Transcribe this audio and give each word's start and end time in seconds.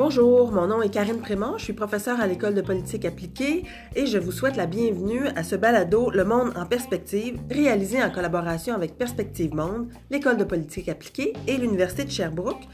Bonjour, 0.00 0.50
mon 0.50 0.66
nom 0.66 0.80
est 0.80 0.88
Karine 0.88 1.20
Prémont, 1.20 1.58
je 1.58 1.64
suis 1.64 1.72
professeure 1.72 2.20
à 2.20 2.26
l'École 2.26 2.54
de 2.54 2.62
politique 2.62 3.04
appliquée 3.04 3.64
et 3.94 4.06
je 4.06 4.18
vous 4.18 4.32
souhaite 4.32 4.56
la 4.56 4.66
bienvenue 4.66 5.26
à 5.36 5.44
ce 5.44 5.56
balado 5.56 6.10
Le 6.10 6.24
monde 6.24 6.52
en 6.56 6.64
perspective, 6.64 7.38
réalisé 7.50 8.02
en 8.02 8.10
collaboration 8.10 8.74
avec 8.74 8.96
Perspective 8.96 9.54
Monde, 9.54 9.88
l'École 10.10 10.38
de 10.38 10.44
politique 10.44 10.88
appliquée 10.88 11.34
et 11.46 11.58
l'Université 11.58 12.04
de 12.04 12.10
Sherbrooke. 12.10 12.66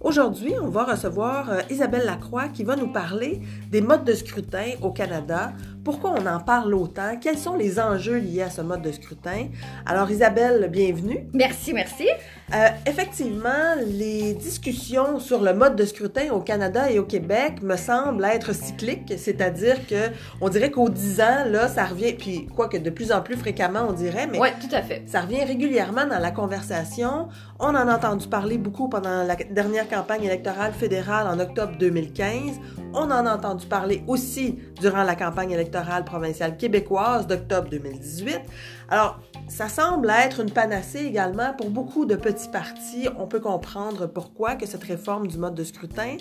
Aujourd'hui, 0.00 0.52
on 0.62 0.68
va 0.68 0.84
recevoir 0.84 1.50
euh, 1.50 1.60
Isabelle 1.70 2.04
Lacroix 2.04 2.48
qui 2.48 2.62
va 2.62 2.76
nous 2.76 2.92
parler 2.92 3.40
des 3.70 3.80
modes 3.80 4.04
de 4.04 4.12
scrutin 4.12 4.72
au 4.82 4.90
Canada, 4.90 5.54
pourquoi 5.84 6.14
on 6.18 6.26
en 6.26 6.40
parle 6.40 6.74
autant, 6.74 7.16
quels 7.20 7.36
sont 7.36 7.56
les 7.56 7.78
enjeux 7.78 8.16
liés 8.16 8.42
à 8.42 8.50
ce 8.50 8.62
mode 8.62 8.80
de 8.80 8.90
scrutin? 8.90 9.48
Alors 9.84 10.10
Isabelle, 10.10 10.68
bienvenue. 10.72 11.28
Merci, 11.34 11.74
merci. 11.74 12.08
Euh, 12.54 12.68
effectivement, 12.86 13.74
les 13.86 14.34
discussions 14.34 15.18
sur 15.18 15.42
le 15.42 15.52
mode 15.52 15.76
de 15.76 15.84
scrutin 15.84 16.32
au 16.32 16.40
Canada 16.40 16.90
et 16.90 16.98
au 16.98 17.04
Québec 17.04 17.62
me 17.62 17.76
semblent 17.76 18.24
être 18.24 18.54
cycliques, 18.54 19.12
c'est-à-dire 19.18 19.86
que 19.86 20.10
on 20.40 20.48
dirait 20.48 20.70
qu'aux 20.70 20.88
10 20.88 21.20
ans, 21.20 21.44
là, 21.46 21.68
ça 21.68 21.84
revient, 21.84 22.14
puis 22.14 22.46
quoi 22.46 22.68
que 22.68 22.78
de 22.78 22.90
plus 22.90 23.12
en 23.12 23.20
plus 23.20 23.36
fréquemment, 23.36 23.86
on 23.88 23.92
dirait, 23.92 24.26
mais 24.26 24.38
oui, 24.40 24.48
tout 24.60 24.74
à 24.74 24.82
fait. 24.82 25.02
ça 25.06 25.20
revient 25.20 25.44
régulièrement 25.44 26.06
dans 26.06 26.18
la 26.18 26.30
conversation. 26.30 27.28
On 27.60 27.68
en 27.68 27.88
a 27.88 27.94
entendu 27.94 28.26
parler 28.28 28.56
beaucoup 28.56 28.88
pendant 28.88 29.22
la 29.22 29.36
dernière 29.36 29.88
campagne 29.88 30.24
électorale 30.24 30.72
fédérale 30.72 31.26
en 31.26 31.38
octobre 31.38 31.74
2015. 31.78 32.60
On 32.96 33.10
en 33.10 33.26
a 33.26 33.34
entendu 33.34 33.66
parler 33.66 34.04
aussi 34.06 34.56
durant 34.80 35.02
la 35.02 35.16
campagne 35.16 35.50
électorale 35.50 36.04
provinciale 36.04 36.56
québécoise 36.56 37.26
d'octobre 37.26 37.68
2018. 37.68 38.38
Alors, 38.88 39.18
ça 39.48 39.68
semble 39.68 40.10
être 40.10 40.38
une 40.38 40.52
panacée 40.52 41.00
également 41.00 41.52
pour 41.54 41.70
beaucoup 41.70 42.06
de 42.06 42.14
petits 42.14 42.48
partis. 42.48 43.08
On 43.18 43.26
peut 43.26 43.40
comprendre 43.40 44.06
pourquoi 44.06 44.54
que 44.54 44.64
cette 44.64 44.84
réforme 44.84 45.26
du 45.26 45.38
mode 45.38 45.56
de 45.56 45.64
scrutin. 45.64 46.18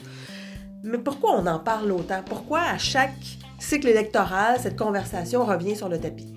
Mais 0.83 0.97
pourquoi 0.97 1.35
on 1.37 1.45
en 1.45 1.59
parle 1.59 1.91
autant? 1.91 2.23
Pourquoi 2.25 2.61
à 2.61 2.79
chaque 2.79 3.13
cycle 3.59 3.87
électoral, 3.87 4.57
cette 4.59 4.75
conversation 4.75 5.45
revient 5.45 5.75
sur 5.75 5.89
le 5.89 5.99
tapis? 5.99 6.33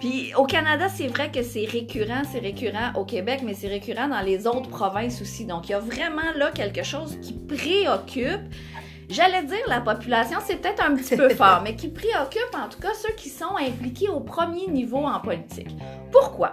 Puis 0.00 0.34
au 0.34 0.44
Canada, 0.44 0.88
c'est 0.88 1.06
vrai 1.06 1.30
que 1.30 1.42
c'est 1.42 1.66
récurrent, 1.66 2.22
c'est 2.30 2.40
récurrent 2.40 2.92
au 2.96 3.04
Québec, 3.04 3.40
mais 3.44 3.54
c'est 3.54 3.68
récurrent 3.68 4.08
dans 4.08 4.20
les 4.20 4.46
autres 4.46 4.68
provinces 4.68 5.20
aussi. 5.22 5.44
Donc 5.44 5.68
il 5.68 5.72
y 5.72 5.74
a 5.74 5.78
vraiment 5.78 6.32
là 6.36 6.50
quelque 6.52 6.82
chose 6.82 7.18
qui 7.22 7.32
préoccupe. 7.32 8.40
J'allais 9.08 9.44
dire 9.44 9.64
la 9.68 9.80
population, 9.80 10.38
c'est 10.44 10.56
peut-être 10.56 10.82
un 10.82 10.96
petit 10.96 11.16
peu 11.16 11.28
fort, 11.30 11.60
mais 11.62 11.76
qui 11.76 11.88
préoccupe 11.88 12.54
en 12.54 12.68
tout 12.68 12.80
cas 12.80 12.94
ceux 12.94 13.14
qui 13.14 13.28
sont 13.28 13.56
impliqués 13.56 14.08
au 14.08 14.20
premier 14.20 14.66
niveau 14.68 15.04
en 15.04 15.20
politique. 15.20 15.76
Pourquoi? 16.10 16.52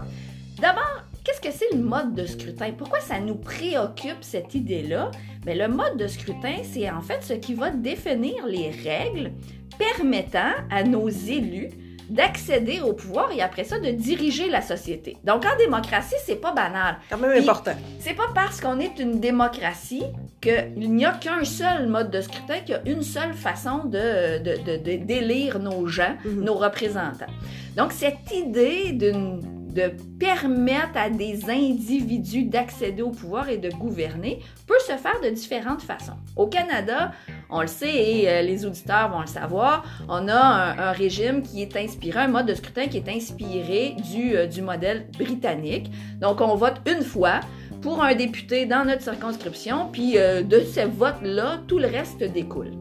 D'abord, 0.60 1.04
qu'est-ce 1.24 1.42
que 1.42 1.52
c'est 1.52 1.74
le 1.74 1.82
mode 1.82 2.14
de 2.14 2.26
scrutin? 2.26 2.72
Pourquoi 2.78 3.00
ça 3.00 3.20
nous 3.20 3.36
préoccupe 3.36 4.22
cette 4.22 4.54
idée-là? 4.54 5.12
Mais 5.46 5.56
le 5.56 5.68
mode 5.68 5.98
de 5.98 6.08
scrutin, 6.08 6.58
c'est 6.64 6.90
en 6.90 7.02
fait 7.02 7.24
ce 7.24 7.34
qui 7.34 7.54
va 7.54 7.72
définir 7.72 8.46
les 8.46 8.70
règles 8.70 9.32
permettant 9.78 10.52
à 10.70 10.84
nos 10.84 11.10
élus 11.10 11.70
d'accéder 12.10 12.82
au 12.82 12.94
pouvoir 12.94 13.32
et 13.32 13.42
après 13.42 13.64
ça 13.64 13.80
de 13.80 13.92
diriger 13.92 14.50
la 14.50 14.62
société. 14.62 15.18
Donc 15.24 15.46
en 15.46 15.58
démocratie, 15.58 16.16
c'est 16.26 16.36
pas 16.36 16.54
banal. 16.54 16.98
Quand 17.10 17.18
même 17.18 17.42
important. 17.42 17.72
C'est 18.00 18.14
pas 18.14 18.30
parce 18.34 18.60
qu'on 18.60 18.80
est 18.80 19.00
une 19.00 19.20
démocratie 19.20 20.04
qu'il 20.42 20.92
n'y 20.92 21.06
a 21.06 21.14
qu'un 21.14 21.44
seul 21.44 21.88
mode 21.88 22.12
de 22.12 22.22
scrutin, 22.22 22.60
qu'il 22.60 22.76
y 22.76 22.78
a 22.78 22.82
une 22.86 23.04
seule 23.04 23.34
façon 23.34 23.86
de, 23.86 24.98
d'élire 24.98 25.60
nos 25.60 25.88
gens, 25.88 26.16
mhm. 26.26 26.44
nos 26.44 26.56
représentants. 26.56 27.32
Donc 27.78 27.92
cette 27.92 28.32
idée 28.34 28.92
d'une 28.92 29.40
de 29.72 29.94
permettre 30.20 30.98
à 30.98 31.10
des 31.10 31.50
individus 31.50 32.44
d'accéder 32.44 33.02
au 33.02 33.12
pouvoir 33.12 33.50
et 33.50 33.58
de 33.58 33.70
gouverner 33.70 34.40
peut 34.68 34.80
se 34.80 34.94
faire 34.98 35.20
de 35.24 35.30
différentes 35.30 35.82
façons. 35.82 36.18
Au 36.36 36.48
Canada, 36.48 37.12
on 37.52 37.62
le 37.62 37.68
sait 37.68 37.94
et 37.94 38.30
euh, 38.30 38.42
les 38.42 38.66
auditeurs 38.66 39.10
vont 39.12 39.22
le 39.22 39.28
savoir, 39.28 39.84
on 40.08 40.28
a 40.28 40.36
un, 40.38 40.92
régime 40.92 41.44
qui 41.44 41.62
est 41.62 41.76
inspiré, 41.76 42.20
un 42.20 42.28
mode 42.28 42.46
de 42.46 42.54
scrutin 42.54 42.88
qui 42.88 42.98
est 42.98 43.10
inspiré 43.10 43.96
du, 44.12 44.36
euh, 44.36 44.48
du 44.48 44.62
modèle 44.62 45.08
britannique. 45.18 45.92
Donc 46.20 46.42
on 46.42 46.56
vote 46.56 46.82
une 46.88 47.04
fois 47.04 47.42
pour 47.82 48.04
un 48.04 48.16
député 48.16 48.66
dans 48.66 48.86
notre 48.86 49.02
circonscription, 49.02 49.90
puis 49.92 50.18
euh, 50.18 50.44
de 50.44 50.62
ce 50.62 50.88
vote-là, 50.88 51.60
tout 51.68 51.80
le 51.80 51.88
reste 51.88 52.24
découle. 52.24 52.81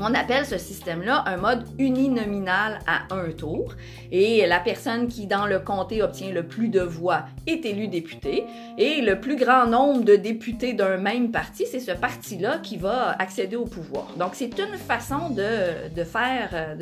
On 0.00 0.12
appelle 0.12 0.44
ce 0.44 0.58
système-là 0.58 1.22
un 1.26 1.36
mode 1.36 1.64
uninominal 1.78 2.80
à 2.86 3.14
un 3.14 3.30
tour 3.30 3.74
et 4.10 4.44
la 4.46 4.58
personne 4.58 5.06
qui 5.06 5.26
dans 5.26 5.46
le 5.46 5.60
comté 5.60 6.02
obtient 6.02 6.32
le 6.32 6.46
plus 6.46 6.68
de 6.68 6.80
voix 6.80 7.26
est 7.46 7.64
élue 7.64 7.86
député 7.86 8.44
et 8.76 9.02
le 9.02 9.20
plus 9.20 9.36
grand 9.36 9.66
nombre 9.66 10.04
de 10.04 10.16
députés 10.16 10.72
d'un 10.72 10.96
même 10.96 11.30
parti, 11.30 11.64
c'est 11.70 11.78
ce 11.78 11.92
parti-là 11.92 12.58
qui 12.58 12.76
va 12.76 13.12
accéder 13.20 13.54
au 13.54 13.66
pouvoir. 13.66 14.08
Donc 14.18 14.30
c'est 14.34 14.58
une 14.58 14.76
façon 14.76 15.30
de, 15.30 16.04
faire, 16.04 16.76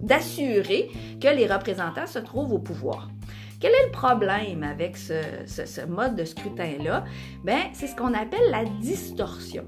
d'assurer 0.00 0.88
que 1.20 1.28
les 1.28 1.46
représentants 1.46 2.06
se 2.06 2.18
trouvent 2.18 2.52
au 2.52 2.58
pouvoir. 2.58 3.10
Quel 3.60 3.72
est 3.72 3.86
le 3.86 3.92
problème 3.92 4.62
avec 4.62 4.96
ce, 4.96 5.14
ce 5.46 5.86
mode 5.86 6.16
de 6.16 6.24
scrutin-là? 6.24 7.04
Ben, 7.44 7.60
c'est 7.72 7.86
ce 7.86 7.96
qu'on 7.96 8.12
appelle 8.12 8.50
la 8.50 8.64
distorsion. 8.80 9.64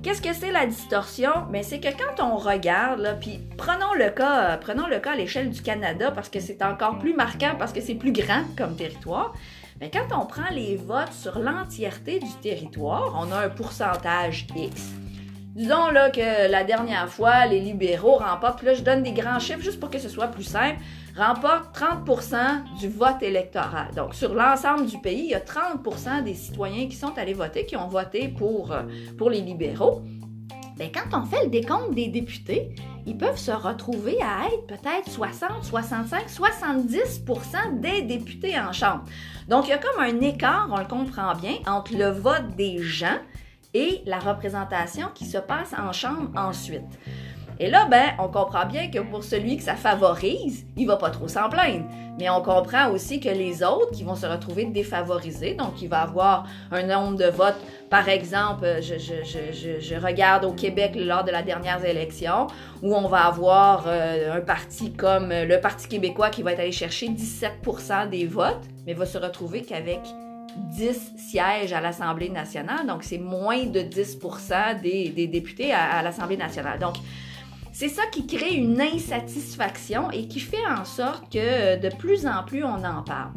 Qu'est-ce 0.00 0.22
que 0.22 0.32
c'est 0.32 0.52
la 0.52 0.64
distorsion? 0.64 1.30
Mais 1.50 1.60
ben, 1.60 1.64
c'est 1.64 1.80
que 1.80 1.88
quand 1.88 2.22
on 2.24 2.36
regarde, 2.36 3.16
puis 3.20 3.40
prenons 3.56 3.94
le 3.94 4.10
cas, 4.10 4.56
prenons 4.58 4.86
le 4.86 5.00
cas 5.00 5.12
à 5.12 5.16
l'échelle 5.16 5.50
du 5.50 5.60
Canada 5.60 6.12
parce 6.12 6.28
que 6.28 6.38
c'est 6.38 6.62
encore 6.62 6.98
plus 7.00 7.14
marquant 7.14 7.56
parce 7.58 7.72
que 7.72 7.80
c'est 7.80 7.96
plus 7.96 8.12
grand 8.12 8.44
comme 8.56 8.76
territoire. 8.76 9.34
Mais 9.80 9.90
ben, 9.92 10.08
quand 10.08 10.22
on 10.22 10.26
prend 10.26 10.50
les 10.52 10.76
votes 10.76 11.12
sur 11.12 11.40
l'entièreté 11.40 12.20
du 12.20 12.32
territoire, 12.40 13.12
on 13.20 13.32
a 13.32 13.46
un 13.46 13.48
pourcentage 13.48 14.46
X. 14.54 14.92
Disons 15.56 15.90
là 15.90 16.10
que 16.10 16.48
la 16.48 16.62
dernière 16.62 17.08
fois, 17.08 17.46
les 17.46 17.58
libéraux 17.58 18.18
remportent, 18.18 18.62
là 18.62 18.74
je 18.74 18.82
donne 18.82 19.02
des 19.02 19.10
grands 19.10 19.40
chiffres 19.40 19.62
juste 19.62 19.80
pour 19.80 19.90
que 19.90 19.98
ce 19.98 20.08
soit 20.08 20.28
plus 20.28 20.44
simple, 20.44 20.78
remportent 21.18 21.76
30% 21.76 22.78
du 22.78 22.88
vote 22.88 23.22
électoral. 23.22 23.88
Donc 23.94 24.14
sur 24.14 24.34
l'ensemble 24.34 24.86
du 24.86 24.98
pays, 24.98 25.24
il 25.24 25.30
y 25.30 25.34
a 25.34 25.40
30% 25.40 26.22
des 26.22 26.34
citoyens 26.34 26.88
qui 26.88 26.96
sont 26.96 27.16
allés 27.18 27.34
voter, 27.34 27.66
qui 27.66 27.76
ont 27.76 27.88
voté 27.88 28.28
pour, 28.28 28.72
euh, 28.72 28.82
pour 29.16 29.30
les 29.30 29.40
libéraux. 29.40 30.02
Bien, 30.76 30.90
quand 30.94 31.20
on 31.20 31.24
fait 31.26 31.42
le 31.42 31.50
décompte 31.50 31.92
des 31.92 32.06
députés, 32.06 32.70
ils 33.04 33.16
peuvent 33.16 33.38
se 33.38 33.50
retrouver 33.50 34.16
à 34.22 34.46
être 34.46 34.66
peut-être 34.68 35.10
60, 35.10 35.64
65, 35.64 36.28
70% 36.28 37.80
des 37.80 38.02
députés 38.02 38.56
en 38.58 38.72
Chambre. 38.72 39.02
Donc, 39.48 39.66
il 39.66 39.70
y 39.70 39.72
a 39.72 39.78
comme 39.78 40.00
un 40.00 40.20
écart, 40.20 40.68
on 40.70 40.78
le 40.78 40.84
comprend 40.84 41.34
bien, 41.34 41.56
entre 41.66 41.96
le 41.96 42.10
vote 42.10 42.54
des 42.56 42.78
gens 42.78 43.18
et 43.74 44.02
la 44.06 44.18
représentation 44.18 45.08
qui 45.14 45.24
se 45.24 45.38
passe 45.38 45.74
en 45.76 45.92
chambre 45.92 46.30
ensuite. 46.36 46.98
Et 47.60 47.68
là, 47.68 47.86
ben, 47.90 48.10
on 48.20 48.28
comprend 48.28 48.66
bien 48.66 48.88
que 48.88 49.00
pour 49.00 49.24
celui 49.24 49.56
que 49.56 49.64
ça 49.64 49.74
favorise, 49.74 50.64
il 50.76 50.86
va 50.86 50.96
pas 50.96 51.10
trop 51.10 51.26
s'en 51.26 51.48
plaindre. 51.48 51.84
Mais 52.18 52.30
on 52.30 52.40
comprend 52.40 52.90
aussi 52.90 53.18
que 53.18 53.28
les 53.28 53.62
autres 53.64 53.90
qui 53.92 54.04
vont 54.04 54.14
se 54.14 54.26
retrouver 54.26 54.64
défavorisés, 54.64 55.54
donc 55.54 55.82
il 55.82 55.88
va 55.88 56.02
avoir 56.02 56.46
un 56.70 56.84
nombre 56.84 57.16
de 57.16 57.26
votes, 57.26 57.58
par 57.90 58.08
exemple, 58.08 58.66
je, 58.80 58.94
je, 58.98 59.80
je, 59.80 59.94
regarde 59.94 60.44
au 60.44 60.52
Québec 60.52 60.92
lors 60.96 61.24
de 61.24 61.30
la 61.30 61.42
dernière 61.42 61.84
élection, 61.84 62.46
où 62.82 62.94
on 62.94 63.08
va 63.08 63.26
avoir 63.26 63.84
euh, 63.86 64.36
un 64.36 64.40
parti 64.40 64.92
comme 64.92 65.30
le 65.30 65.60
Parti 65.60 65.88
québécois 65.88 66.30
qui 66.30 66.42
va 66.42 66.52
être 66.52 66.60
allé 66.60 66.72
chercher 66.72 67.08
17% 67.08 68.08
des 68.08 68.26
votes, 68.26 68.64
mais 68.86 68.94
va 68.94 69.06
se 69.06 69.18
retrouver 69.18 69.62
qu'avec 69.62 70.00
10 70.56 71.12
sièges 71.16 71.72
à 71.72 71.80
l'Assemblée 71.80 72.30
nationale, 72.30 72.86
donc 72.86 73.02
c'est 73.02 73.18
moins 73.18 73.64
de 73.64 73.80
10 73.80 74.18
des, 74.82 75.08
des 75.10 75.26
députés 75.26 75.72
à, 75.72 75.98
à 75.98 76.02
l'Assemblée 76.02 76.36
nationale. 76.36 76.78
Donc, 76.78 76.96
c'est 77.78 77.88
ça 77.88 78.06
qui 78.10 78.26
crée 78.26 78.56
une 78.56 78.80
insatisfaction 78.80 80.10
et 80.10 80.26
qui 80.26 80.40
fait 80.40 80.66
en 80.66 80.84
sorte 80.84 81.32
que 81.32 81.80
de 81.80 81.94
plus 81.94 82.26
en 82.26 82.42
plus 82.42 82.64
on 82.64 82.82
en 82.84 83.04
parle. 83.04 83.30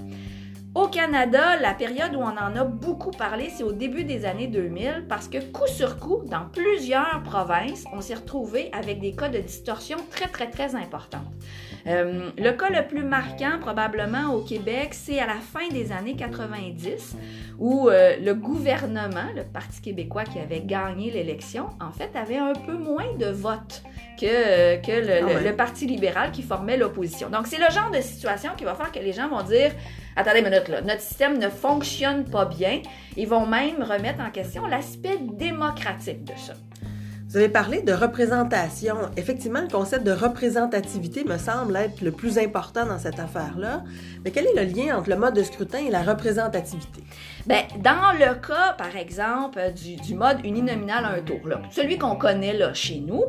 Au 0.74 0.88
Canada, 0.88 1.58
la 1.58 1.76
période 1.76 2.16
où 2.16 2.22
on 2.22 2.24
en 2.24 2.56
a 2.56 2.64
beaucoup 2.64 3.12
parlé, 3.12 3.52
c'est 3.56 3.62
au 3.62 3.72
début 3.72 4.04
des 4.04 4.26
années 4.26 4.48
2000 4.48 5.06
parce 5.08 5.28
que 5.28 5.38
coup 5.52 5.68
sur 5.68 6.00
coup, 6.00 6.24
dans 6.26 6.46
plusieurs 6.52 7.22
provinces, 7.22 7.84
on 7.94 8.02
s'est 8.02 8.16
retrouvé 8.16 8.72
avec 8.74 9.00
des 9.00 9.12
cas 9.12 9.30
de 9.30 9.38
distorsion 9.38 9.98
très, 10.10 10.28
très, 10.28 10.50
très 10.50 10.74
importantes. 10.74 11.28
Euh, 11.88 12.30
le 12.38 12.52
cas 12.52 12.70
le 12.70 12.88
plus 12.88 13.04
marquant 13.04 13.60
probablement 13.60 14.34
au 14.34 14.42
Québec, 14.42 14.90
c'est 14.92 15.20
à 15.20 15.26
la 15.26 15.36
fin 15.36 15.68
des 15.70 15.92
années 15.92 16.16
90 16.16 17.18
où 17.60 17.90
euh, 17.90 18.16
le 18.24 18.34
gouvernement, 18.34 19.28
le 19.36 19.44
Parti 19.44 19.82
québécois 19.82 20.24
qui 20.24 20.40
avait 20.40 20.62
gagné 20.62 21.12
l'élection, 21.12 21.68
en 21.80 21.92
fait 21.92 22.16
avait 22.16 22.38
un 22.38 22.54
peu 22.54 22.74
moins 22.74 23.14
de 23.18 23.28
votes 23.28 23.84
que, 24.20 24.26
euh, 24.26 24.78
que 24.78 24.92
le, 24.92 25.44
le 25.44 25.56
Parti 25.56 25.88
libéral 25.88 26.32
qui 26.32 26.44
formait 26.44 26.78
l'opposition. 26.78 27.30
Donc 27.30 27.48
c'est 27.48 27.60
le 27.60 27.72
genre 27.72 27.92
de 27.92 28.02
situation 28.02 28.52
qui 28.56 28.64
va 28.64 28.76
faire 28.76 28.92
que 28.92 29.00
les 29.00 29.14
gens 29.14 29.30
vont 29.30 29.44
dire 29.44 29.72
attendez 30.16 30.40
une 30.40 30.50
minute 30.50 30.68
là, 30.68 30.82
notre 30.82 31.02
système 31.02 31.38
ne 31.38 31.50
fonctionne 31.50 32.26
pas 32.26 32.46
bien. 32.46 32.82
Ils 33.18 33.28
vont 33.28 33.46
même 33.46 33.82
remettre 33.82 34.22
en 34.22 34.30
question 34.30 34.66
l'aspect 34.68 35.18
démocratique 35.20 36.24
de 36.24 36.34
ça. 36.38 36.54
Vous 37.32 37.38
avez 37.38 37.48
parlé 37.48 37.82
de 37.82 37.94
représentation. 37.94 38.98
Effectivement, 39.16 39.62
le 39.62 39.70
concept 39.70 40.06
de 40.06 40.12
représentativité 40.12 41.24
me 41.24 41.38
semble 41.38 41.78
être 41.78 42.02
le 42.02 42.12
plus 42.12 42.38
important 42.38 42.86
dans 42.86 43.00
cette 43.00 43.22
affaire-là. 43.22 43.84
Mais 44.26 44.32
quel 44.32 44.48
est 44.48 44.54
le 44.54 44.64
lien 44.64 44.98
entre 44.98 45.10
le 45.10 45.16
mode 45.16 45.34
de 45.34 45.44
scrutin 45.44 45.78
et 45.78 45.90
la 45.90 46.04
représentativité? 46.04 47.02
Bien, 47.46 47.62
dans 47.78 48.12
le 48.20 48.36
cas, 48.36 48.74
par 48.78 48.98
exemple, 48.98 49.62
du, 49.74 50.14
mode 50.14 50.46
uninominal 50.46 51.06
à 51.06 51.12
un 51.12 51.22
tour, 51.22 51.40
celui 51.72 51.98
qu'on 51.98 52.18
connaît 52.18 52.52
là, 52.52 52.74
chez 52.74 53.00
nous, 53.00 53.24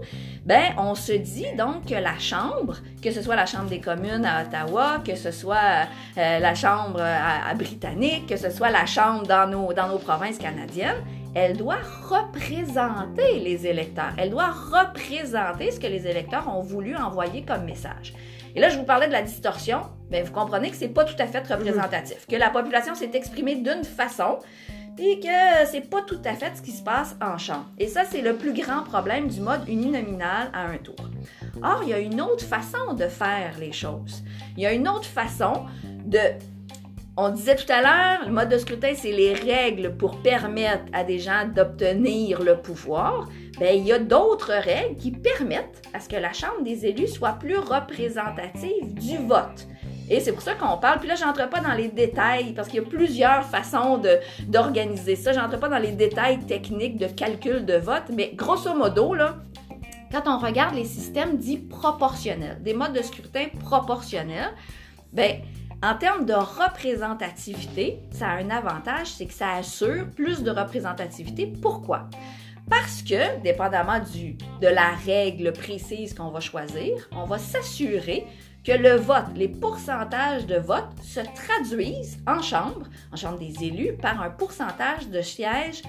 ben, 0.45 0.73
on 0.79 0.97
se 0.97 1.13
dit 1.13 1.47
donc 1.57 1.87
que 1.87 1.95
la 1.95 2.19
Chambre, 2.19 2.79
que 3.01 3.13
ce 3.13 3.23
soit 3.23 3.37
la 3.37 3.47
Chambre 3.47 3.71
des 3.71 3.81
communes 3.81 4.27
à 4.27 4.43
Ottawa, 4.43 5.01
que 5.07 5.15
ce 5.15 5.31
soit 5.31 5.87
euh, 6.19 6.41
la 6.41 6.57
Chambre 6.57 7.01
à, 7.01 7.55
Britannique, 7.55 8.27
que 8.27 8.37
ce 8.37 8.51
soit 8.51 8.71
la 8.71 8.85
Chambre 8.85 9.29
dans 9.29 9.49
nos, 9.49 9.73
dans 9.73 9.87
nos 9.87 9.99
provinces 9.99 10.39
canadiennes, 10.39 11.05
elle 11.35 11.57
doit 11.57 11.81
représenter 12.09 13.39
les 13.41 13.67
électeurs. 13.67 14.13
Elle 14.19 14.31
doit 14.31 14.51
représenter 14.51 15.71
ce 15.71 15.81
que 15.81 15.87
les 15.87 16.07
électeurs 16.07 16.49
ont 16.49 16.63
voulu 16.63 16.97
envoyer 16.97 17.43
comme 17.43 17.65
message. 17.65 18.15
Et 18.55 18.61
là, 18.61 18.69
je 18.69 18.77
vous 18.77 18.85
parlais 18.85 19.07
de 19.07 19.13
la 19.13 19.23
distorsion. 19.23 19.81
Bien, 20.11 20.23
vous 20.23 20.33
comprenez 20.33 20.71
que 20.71 20.77
c'est 20.77 20.89
pas 20.89 21.05
tout 21.05 21.17
à 21.19 21.27
fait 21.27 21.47
représentatif, 21.47 22.27
que 22.27 22.37
la 22.37 22.51
population 22.51 22.95
s'est 22.95 23.11
exprimée 23.15 23.57
d'une 23.57 23.85
façon, 23.85 24.39
et 24.99 25.21
que 25.21 25.67
c'est 25.71 25.89
pas 25.89 26.03
tout 26.03 26.21
à 26.25 26.35
fait 26.35 26.55
ce 26.55 26.61
qui 26.61 26.73
se 26.73 26.83
passe 26.83 27.17
en 27.23 27.39
chambre. 27.39 27.67
Et 27.79 27.89
ça, 27.89 28.05
c'est 28.05 28.21
le 28.21 28.35
plus 28.37 28.53
grand 28.53 28.83
problème 28.83 29.29
du 29.29 29.41
mode 29.41 29.67
uninominal 29.67 30.51
à 30.53 30.67
un 30.67 30.77
tour. 30.77 31.09
Or, 31.63 31.81
il 31.83 31.89
y 31.89 31.95
a 31.95 31.99
une 31.99 32.21
autre 32.21 32.45
façon 32.45 32.93
de 32.93 33.07
faire 33.07 33.55
les 33.59 33.73
choses. 33.73 34.23
Il 34.57 34.63
y 34.63 34.67
a 34.67 34.73
une 34.73 34.87
autre 34.87 35.07
façon 35.07 35.65
de 36.05 36.19
on 37.17 37.29
disait 37.29 37.57
tout 37.57 37.71
à 37.71 37.83
l'heure, 37.83 38.27
le 38.27 38.33
mode 38.33 38.49
de 38.49 38.57
scrutin, 38.57 38.93
c'est 38.95 39.13
les 39.13 39.35
règles 39.35 39.97
pour 39.97 40.23
permettre 40.23 40.85
à 40.93 41.05
des 41.05 41.19
gens 41.19 41.47
d'obtenir 41.47 42.43
le 42.43 42.57
pouvoir. 42.57 43.29
Bien, 43.59 43.71
il 43.71 43.87
y 43.87 43.93
a 43.93 43.99
d'autres 43.99 44.53
règles 44.53 44.97
qui 44.97 45.11
permettent 45.11 45.83
à 45.93 46.01
ce 46.01 46.09
que 46.09 46.17
la 46.17 46.33
Chambre 46.33 46.63
des 46.63 46.87
élus 46.87 47.09
soit 47.09 47.33
plus 47.33 47.59
représentative 47.59 48.95
du 48.95 49.19
vote. 49.27 49.67
Et 50.09 50.21
c'est 50.21 50.33
pour 50.33 50.43
ça 50.43 50.55
qu'on 50.55 50.79
parle. 50.79 51.01
Puis 51.01 51.09
là, 51.09 51.15
j'entre 51.15 51.49
pas 51.51 51.61
dans 51.61 51.75
les 51.75 51.89
détails 51.89 52.55
parce 52.55 52.69
qu'il 52.69 52.83
y 52.83 52.85
a 52.85 52.89
plusieurs 52.89 53.45
façons 53.45 54.01
d'organiser 54.49 55.17
ça. 55.17 55.33
J'entre 55.33 55.59
pas 55.61 55.69
dans 55.69 55.79
les 55.79 55.93
détails 55.93 56.39
techniques 56.41 56.97
de 56.97 57.07
calcul 57.07 57.65
de 57.65 57.75
vote, 57.75 58.05
mais 58.11 58.33
grosso 58.35 58.75
modo, 58.75 59.15
là, 59.15 59.37
quand 60.11 60.23
on 60.27 60.39
regarde 60.39 60.75
les 60.75 60.85
systèmes 60.85 61.37
dits 61.37 61.59
proportionnels, 61.59 62.59
des 62.63 62.75
modes 62.75 62.93
de 62.95 63.03
scrutin 63.03 63.47
proportionnels, 63.61 64.53
ben 65.13 65.37
en 65.83 65.97
termes 65.97 66.25
de 66.25 66.35
représentativité, 66.35 67.99
ça 68.13 68.29
a 68.29 68.37
un 68.37 68.51
avantage, 68.51 69.09
c'est 69.09 69.27
que 69.27 69.35
ça 69.35 69.55
assure 69.55 70.09
plus 70.11 70.43
de 70.43 70.51
représentativité. 70.51 71.53
Pourquoi? 71.61 72.09
Parce 72.71 73.03
que, 73.03 73.41
dépendamment 73.43 73.99
du, 73.99 74.37
de 74.61 74.69
la 74.69 74.91
règle 75.05 75.53
précise 75.53 76.15
qu'on 76.15 76.31
va 76.31 76.39
choisir, 76.39 77.09
on 77.11 77.25
va 77.25 77.39
s'assurer 77.39 78.25
que 78.65 78.73
le 78.73 78.95
vote, 78.95 79.27
les 79.35 79.49
pourcentages 79.49 80.47
de 80.47 80.55
vote 80.57 80.93
se 81.03 81.21
traduisent 81.35 82.19
en 82.29 82.41
chambre, 82.41 82.87
en 83.13 83.17
chambre 83.17 83.41
des 83.41 83.65
élus, 83.65 83.95
par 83.95 84.23
un 84.23 84.31
pourcentage 84.31 85.09
de 85.09 85.21
sièges 85.21 85.83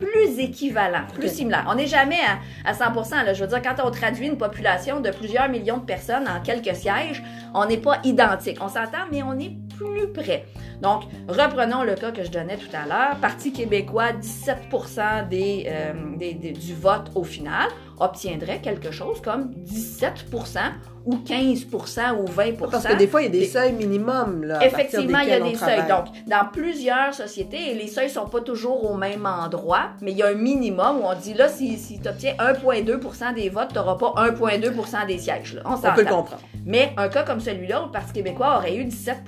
plus 0.00 0.38
équivalent, 0.38 1.02
plus 1.14 1.28
similaire. 1.28 1.66
On 1.68 1.74
n'est 1.74 1.86
jamais 1.86 2.16
à, 2.64 2.74
100 2.74 3.22
là. 3.24 3.34
Je 3.34 3.44
veux 3.44 3.48
dire, 3.48 3.62
quand 3.62 3.76
on 3.84 3.90
traduit 3.90 4.26
une 4.26 4.38
population 4.38 5.00
de 5.00 5.10
plusieurs 5.10 5.48
millions 5.48 5.76
de 5.76 5.84
personnes 5.84 6.26
en 6.26 6.40
quelques 6.40 6.74
sièges, 6.74 7.22
on 7.54 7.66
n'est 7.66 7.76
pas 7.76 8.00
identique. 8.02 8.58
On 8.60 8.68
s'entend, 8.68 9.06
mais 9.12 9.22
on 9.22 9.38
est 9.38 9.52
plus 9.76 10.08
près. 10.12 10.46
Donc, 10.80 11.02
reprenons 11.28 11.84
le 11.84 11.94
cas 11.94 12.10
que 12.10 12.24
je 12.24 12.30
donnais 12.30 12.56
tout 12.56 12.74
à 12.74 12.86
l'heure. 12.86 13.16
Parti 13.20 13.52
québécois, 13.52 14.12
17 14.12 15.28
des, 15.28 15.66
euh, 15.68 16.52
du 16.52 16.74
vote 16.74 17.10
au 17.14 17.24
final 17.24 17.68
obtiendrait 18.00 18.60
quelque 18.60 18.90
chose 18.90 19.20
comme 19.22 19.52
17% 19.64 20.58
ou 21.06 21.16
15% 21.16 22.16
ou 22.18 22.24
20% 22.26 22.70
Parce 22.70 22.84
que 22.84 22.96
des 22.96 23.06
fois, 23.06 23.22
il 23.22 23.24
y 23.24 23.28
a 23.28 23.30
des, 23.30 23.46
seuils 23.46 23.72
minimums. 23.72 24.44
Là, 24.44 24.64
Effectivement, 24.64 25.20
il 25.20 25.28
y 25.28 25.32
a 25.32 25.40
des 25.40 25.54
seuils. 25.54 25.86
Donc, 25.88 26.06
dans 26.26 26.46
plusieurs 26.52 27.14
sociétés, 27.14 27.70
et 27.70 27.74
les 27.74 27.86
seuils 27.86 28.08
ne 28.08 28.12
sont 28.12 28.26
pas 28.26 28.40
toujours 28.40 28.90
au 28.90 28.96
même 28.96 29.24
endroit, 29.26 29.90
mais 30.02 30.12
il 30.12 30.18
y 30.18 30.22
a 30.22 30.28
un 30.28 30.34
minimum 30.34 30.98
où 31.00 31.04
on 31.04 31.14
dit 31.14 31.34
là, 31.34 31.48
si, 31.48 31.78
si 31.78 32.00
tu 32.00 32.08
obtiens 32.08 32.34
1,2% 32.38 33.34
des 33.34 33.48
votes, 33.48 33.68
tu 33.68 33.76
n'auras 33.76 33.96
pas 33.96 34.12
1,2% 34.28 35.06
des 35.06 35.18
sièges. 35.18 35.60
On, 35.64 35.74
on 35.74 35.78
peut 35.78 36.02
le 36.02 36.10
comprendre. 36.10 36.42
Mais 36.66 36.92
un 36.96 37.08
cas 37.08 37.22
comme 37.22 37.40
celui-là, 37.40 37.82
où 37.82 37.86
le 37.86 37.92
Parti 37.92 38.12
québécois 38.12 38.58
aurait 38.58 38.76
eu 38.76 38.84
17 38.84 39.18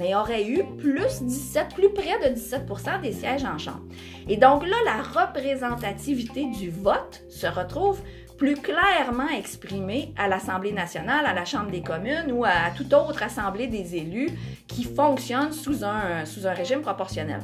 mais 0.00 0.14
aurait 0.14 0.46
eu 0.48 0.64
plus 0.78 1.22
17, 1.22 1.74
plus 1.74 1.92
près 1.92 2.18
de 2.18 2.34
17% 2.34 3.02
des 3.02 3.12
sièges 3.12 3.44
en 3.44 3.58
chambre. 3.58 3.82
Et 4.28 4.38
donc 4.38 4.66
là, 4.66 4.76
la 4.84 5.02
représentativité 5.02 6.46
du 6.46 6.70
vote 6.70 7.22
se 7.28 7.46
retrouve 7.46 8.00
plus 8.38 8.56
clairement 8.56 9.28
exprimée 9.28 10.14
à 10.16 10.26
l'Assemblée 10.26 10.72
nationale, 10.72 11.26
à 11.26 11.34
la 11.34 11.44
Chambre 11.44 11.70
des 11.70 11.82
communes 11.82 12.32
ou 12.32 12.46
à 12.46 12.70
toute 12.74 12.90
autre 12.94 13.22
assemblée 13.22 13.66
des 13.66 13.96
élus 13.96 14.30
qui 14.66 14.84
fonctionne 14.84 15.52
sous 15.52 15.84
un, 15.84 16.24
sous 16.24 16.46
un 16.46 16.54
régime 16.54 16.80
proportionnel. 16.80 17.42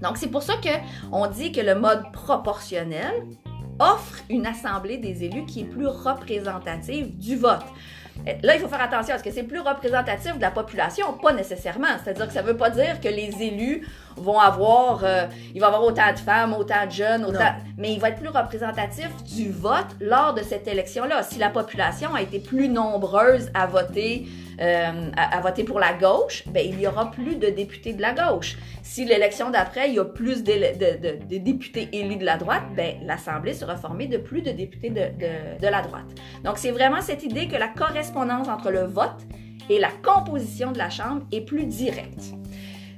Donc 0.00 0.16
c'est 0.16 0.28
pour 0.28 0.44
ça 0.44 0.54
qu'on 1.10 1.26
dit 1.26 1.50
que 1.50 1.60
le 1.60 1.74
mode 1.74 2.12
proportionnel 2.12 3.24
offre 3.80 4.20
une 4.28 4.46
assemblée 4.46 4.98
des 4.98 5.24
élus 5.24 5.46
qui 5.46 5.62
est 5.62 5.64
plus 5.64 5.88
représentative 5.88 7.18
du 7.18 7.34
vote. 7.34 7.66
Là, 8.42 8.54
il 8.54 8.60
faut 8.60 8.68
faire 8.68 8.82
attention. 8.82 9.14
Est-ce 9.14 9.24
que 9.24 9.30
c'est 9.30 9.42
plus 9.42 9.60
représentatif 9.60 10.36
de 10.36 10.40
la 10.40 10.50
population? 10.50 11.12
Pas 11.14 11.32
nécessairement. 11.32 11.88
C'est-à-dire 12.02 12.26
que 12.26 12.32
ça 12.32 12.42
ne 12.42 12.46
veut 12.46 12.56
pas 12.56 12.70
dire 12.70 13.00
que 13.00 13.08
les 13.08 13.30
élus 13.40 13.86
vont 14.16 14.38
avoir, 14.38 15.04
euh, 15.04 15.26
il 15.54 15.60
va 15.60 15.68
avoir 15.68 15.82
autant 15.82 16.12
de 16.12 16.18
femmes, 16.18 16.54
autant 16.54 16.86
de 16.86 16.90
jeunes, 16.90 17.24
autant, 17.24 17.54
mais 17.78 17.92
il 17.92 18.00
va 18.00 18.10
être 18.10 18.18
plus 18.18 18.28
représentatif 18.28 19.08
du 19.24 19.50
vote 19.50 19.96
lors 20.00 20.34
de 20.34 20.42
cette 20.42 20.68
élection-là. 20.68 21.22
Si 21.22 21.38
la 21.38 21.48
population 21.48 22.14
a 22.14 22.22
été 22.22 22.38
plus 22.38 22.68
nombreuse 22.68 23.50
à 23.54 23.66
voter, 23.66 24.26
euh, 24.60 25.10
à, 25.16 25.40
voter 25.40 25.64
pour 25.64 25.80
la 25.80 25.94
gauche, 25.94 26.44
ben, 26.48 26.62
il 26.66 26.78
y 26.80 26.86
aura 26.86 27.10
plus 27.10 27.36
de 27.36 27.48
députés 27.48 27.94
de 27.94 28.02
la 28.02 28.12
gauche. 28.12 28.58
Si 28.82 29.04
l'élection 29.06 29.50
d'après, 29.50 29.88
il 29.88 29.94
y 29.94 29.98
a 29.98 30.04
plus 30.04 30.44
de, 30.44 31.38
députés 31.38 31.88
élus 31.92 32.16
de 32.16 32.24
la 32.26 32.36
droite, 32.36 32.64
ben, 32.76 32.96
l'Assemblée 33.04 33.54
sera 33.54 33.76
formée 33.76 34.06
de 34.06 34.18
plus 34.18 34.42
de 34.42 34.50
députés 34.50 34.90
de, 34.90 35.66
la 35.66 35.82
droite. 35.82 36.04
Donc, 36.44 36.58
c'est 36.58 36.72
vraiment 36.72 37.00
cette 37.00 37.22
idée 37.22 37.48
que 37.48 37.56
la 37.56 37.68
correspondance 37.68 38.48
entre 38.48 38.70
le 38.70 38.84
vote 38.84 39.22
et 39.70 39.78
la 39.78 39.90
composition 40.02 40.72
de 40.72 40.78
la 40.78 40.90
Chambre 40.90 41.22
est 41.32 41.42
plus 41.42 41.64
directe 41.64 42.34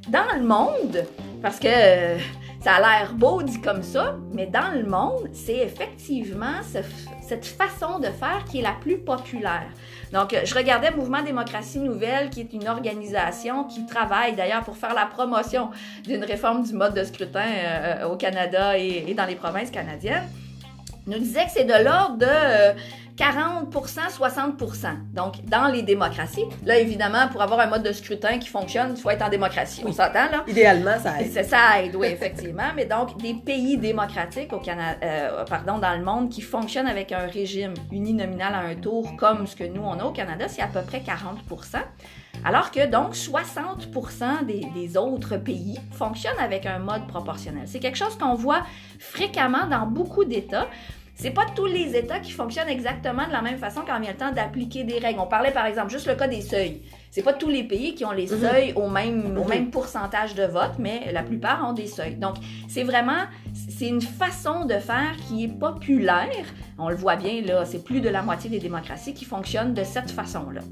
dans 0.08 0.36
le 0.36 0.42
monde, 0.42 1.06
parce 1.42 1.60
que 1.60 1.68
euh, 1.68 2.18
ça 2.60 2.74
a 2.74 2.80
l'air 2.80 3.14
beau 3.14 3.42
dit 3.42 3.60
comme 3.60 3.82
ça, 3.82 4.16
mais 4.32 4.46
dans 4.46 4.72
le 4.74 4.84
monde, 4.84 5.28
c'est 5.32 5.58
effectivement 5.58 6.60
cette 6.62 7.44
façon 7.44 7.98
de 7.98 8.06
faire 8.06 8.44
qui 8.50 8.58
est 8.58 8.62
la 8.62 8.76
plus 8.80 8.98
populaire. 8.98 9.68
Donc, 10.12 10.36
je 10.44 10.54
regardais 10.54 10.90
Mouvement 10.90 11.22
Démocratie 11.22 11.78
Nouvelle, 11.78 12.28
qui 12.28 12.40
est 12.40 12.52
une 12.52 12.68
organisation 12.68 13.64
qui 13.64 13.86
travaille 13.86 14.34
d'ailleurs 14.34 14.62
pour 14.62 14.76
faire 14.76 14.92
la 14.92 15.06
promotion 15.06 15.70
d'une 16.04 16.22
réforme 16.22 16.62
du 16.64 16.74
mode 16.74 16.94
de 16.94 17.02
scrutin 17.02 17.46
euh, 17.46 18.08
au 18.08 18.16
Canada 18.16 18.78
et, 18.78 19.04
et, 19.08 19.14
dans 19.14 19.24
les 19.24 19.36
provinces 19.36 19.70
canadiennes. 19.70 20.28
nous 21.06 21.18
disait 21.18 21.46
que 21.46 21.50
c'est 21.50 21.64
de 21.64 21.84
l'ordre 21.84 22.18
de 22.18 22.26
40% 23.16 23.72
60% 24.10 25.12
Donc, 25.12 25.44
dans 25.44 25.68
les 25.68 25.82
démocraties, 25.82 26.44
là, 26.64 26.78
évidemment, 26.78 27.28
pour 27.28 27.42
avoir 27.42 27.60
un 27.60 27.66
mode 27.66 27.82
de 27.82 27.92
scrutin 27.92 28.38
qui 28.38 28.48
fonctionne, 28.48 28.94
il 28.96 29.00
faut 29.00 29.10
être 29.10 29.22
en 29.22 29.28
démocratie. 29.28 29.82
On 29.84 29.92
s'entend, 29.92 30.30
là? 30.30 30.44
Idéalement, 30.46 30.98
ça 30.98 31.20
aide. 31.20 31.30
C'est 31.32 31.44
ça 31.44 31.82
aide, 31.82 31.94
oui, 31.96 32.06
effectivement. 32.08 32.70
Mais 32.74 32.86
donc, 32.86 33.18
des 33.18 33.34
pays 33.34 33.76
démocratiques 33.76 34.52
au 34.52 34.58
Canada, 34.58 34.98
euh, 35.02 35.44
pardon, 35.44 35.78
dans 35.78 35.96
le 35.96 36.04
monde 36.04 36.30
qui 36.30 36.40
fonctionnent 36.40 36.86
avec 36.86 37.12
un 37.12 37.26
régime 37.26 37.74
uninominal 37.90 38.54
à 38.54 38.60
un 38.60 38.74
tour, 38.74 39.14
comme 39.16 39.46
ce 39.46 39.56
que 39.56 39.64
nous, 39.64 39.82
on 39.82 39.98
a 39.98 40.04
au 40.04 40.12
Canada, 40.12 40.48
c'est 40.48 40.62
à 40.62 40.68
peu 40.68 40.82
près 40.82 41.00
40% 41.00 41.78
alors 42.44 42.70
que 42.70 42.86
donc 42.86 43.14
60 43.14 43.88
des, 44.46 44.66
des, 44.74 44.96
autres 44.96 45.36
pays 45.36 45.78
fonctionnent 45.92 46.38
avec 46.40 46.66
un 46.66 46.78
mode 46.78 47.06
proportionnel. 47.06 47.64
C'est 47.66 47.78
quelque 47.78 47.98
chose 47.98 48.16
qu'on 48.18 48.34
voit 48.34 48.64
fréquemment 48.98 49.66
dans 49.70 49.86
beaucoup 49.86 50.24
d'États. 50.24 50.66
C'est 51.14 51.30
pas 51.30 51.46
tous 51.54 51.66
les 51.66 51.94
États 51.96 52.20
qui 52.20 52.32
fonctionnent 52.32 52.68
exactement 52.68 53.26
de 53.26 53.32
la 53.32 53.42
même 53.42 53.58
façon 53.58 53.82
quand 53.86 54.00
vient 54.00 54.12
le 54.12 54.16
temps 54.16 54.32
d'appliquer 54.32 54.84
des 54.84 54.98
règles. 54.98 55.20
On 55.20 55.26
parlait 55.26 55.50
par 55.50 55.66
exemple 55.66 55.90
juste 55.90 56.06
le 56.06 56.14
cas 56.14 56.26
des 56.26 56.40
seuils. 56.40 56.80
C'est 57.10 57.22
pas 57.22 57.34
tous 57.34 57.50
les 57.50 57.64
pays 57.64 57.94
qui 57.94 58.04
ont 58.06 58.12
les 58.12 58.26
mhm. 58.26 58.40
seuils 58.40 58.72
au 58.74 58.88
même, 58.88 59.36
au 59.36 59.44
même 59.44 59.70
pourcentage 59.70 60.34
de 60.34 60.44
vote, 60.44 60.78
mais 60.78 61.12
la 61.12 61.22
plupart 61.22 61.68
ont 61.68 61.74
des 61.74 61.86
seuils. 61.86 62.16
Donc, 62.16 62.36
c'est 62.68 62.84
vraiment, 62.84 63.24
c'est 63.68 63.88
une 63.88 64.00
façon 64.00 64.64
de 64.64 64.74
faire 64.74 65.14
qui 65.28 65.44
est 65.44 65.48
populaire. 65.48 66.46
On 66.78 66.88
le 66.88 66.96
voit 66.96 67.16
bien, 67.16 67.42
là, 67.42 67.66
c'est 67.66 67.84
plus 67.84 68.00
de 68.00 68.08
la 68.08 68.22
moitié 68.22 68.48
des 68.48 68.58
démocraties 68.58 69.12
qui 69.12 69.26
fonctionnent 69.26 69.74
de 69.74 69.84
cette 69.84 70.10
façon-là. 70.10 70.62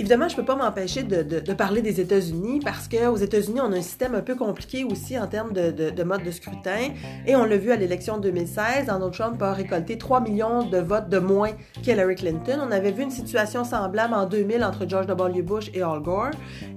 Évidemment, 0.00 0.28
je 0.28 0.36
peux 0.36 0.44
pas 0.44 0.56
m'empêcher 0.56 1.02
de, 1.02 1.22
de, 1.22 1.52
parler 1.52 1.82
des 1.82 2.00
États-Unis 2.00 2.60
parce 2.64 2.88
qu'aux 2.88 3.16
États-Unis, 3.16 3.60
on 3.60 3.72
a 3.72 3.76
un 3.76 3.82
système 3.82 4.14
un 4.14 4.22
peu 4.22 4.34
compliqué 4.34 4.82
aussi 4.84 5.18
en 5.18 5.26
termes 5.26 5.52
de, 5.52 5.70
de 5.90 6.02
mode 6.02 6.24
de 6.24 6.30
scrutin. 6.30 6.88
Et 7.26 7.36
on 7.36 7.44
l'a 7.44 7.58
vu 7.58 7.70
à 7.70 7.76
l'élection 7.76 8.18
2016, 8.18 8.86
Donald 8.86 9.12
Trump 9.12 9.40
a 9.42 9.52
récolté 9.52 9.98
3 9.98 10.22
millions 10.22 10.64
de 10.64 10.78
votes 10.78 11.10
de 11.10 11.18
moins 11.18 11.50
qu'Hillary 11.82 12.14
Clinton. 12.14 12.60
On 12.66 12.72
avait 12.72 12.92
vu 12.92 13.02
une 13.02 13.10
situation 13.10 13.62
semblable 13.62 14.14
en 14.14 14.24
2000 14.26 14.64
entre 14.64 14.88
George 14.88 15.06
W. 15.06 15.42
Bush 15.42 15.70
et 15.74 15.82
Al 15.82 16.00
Gore. 16.00 16.30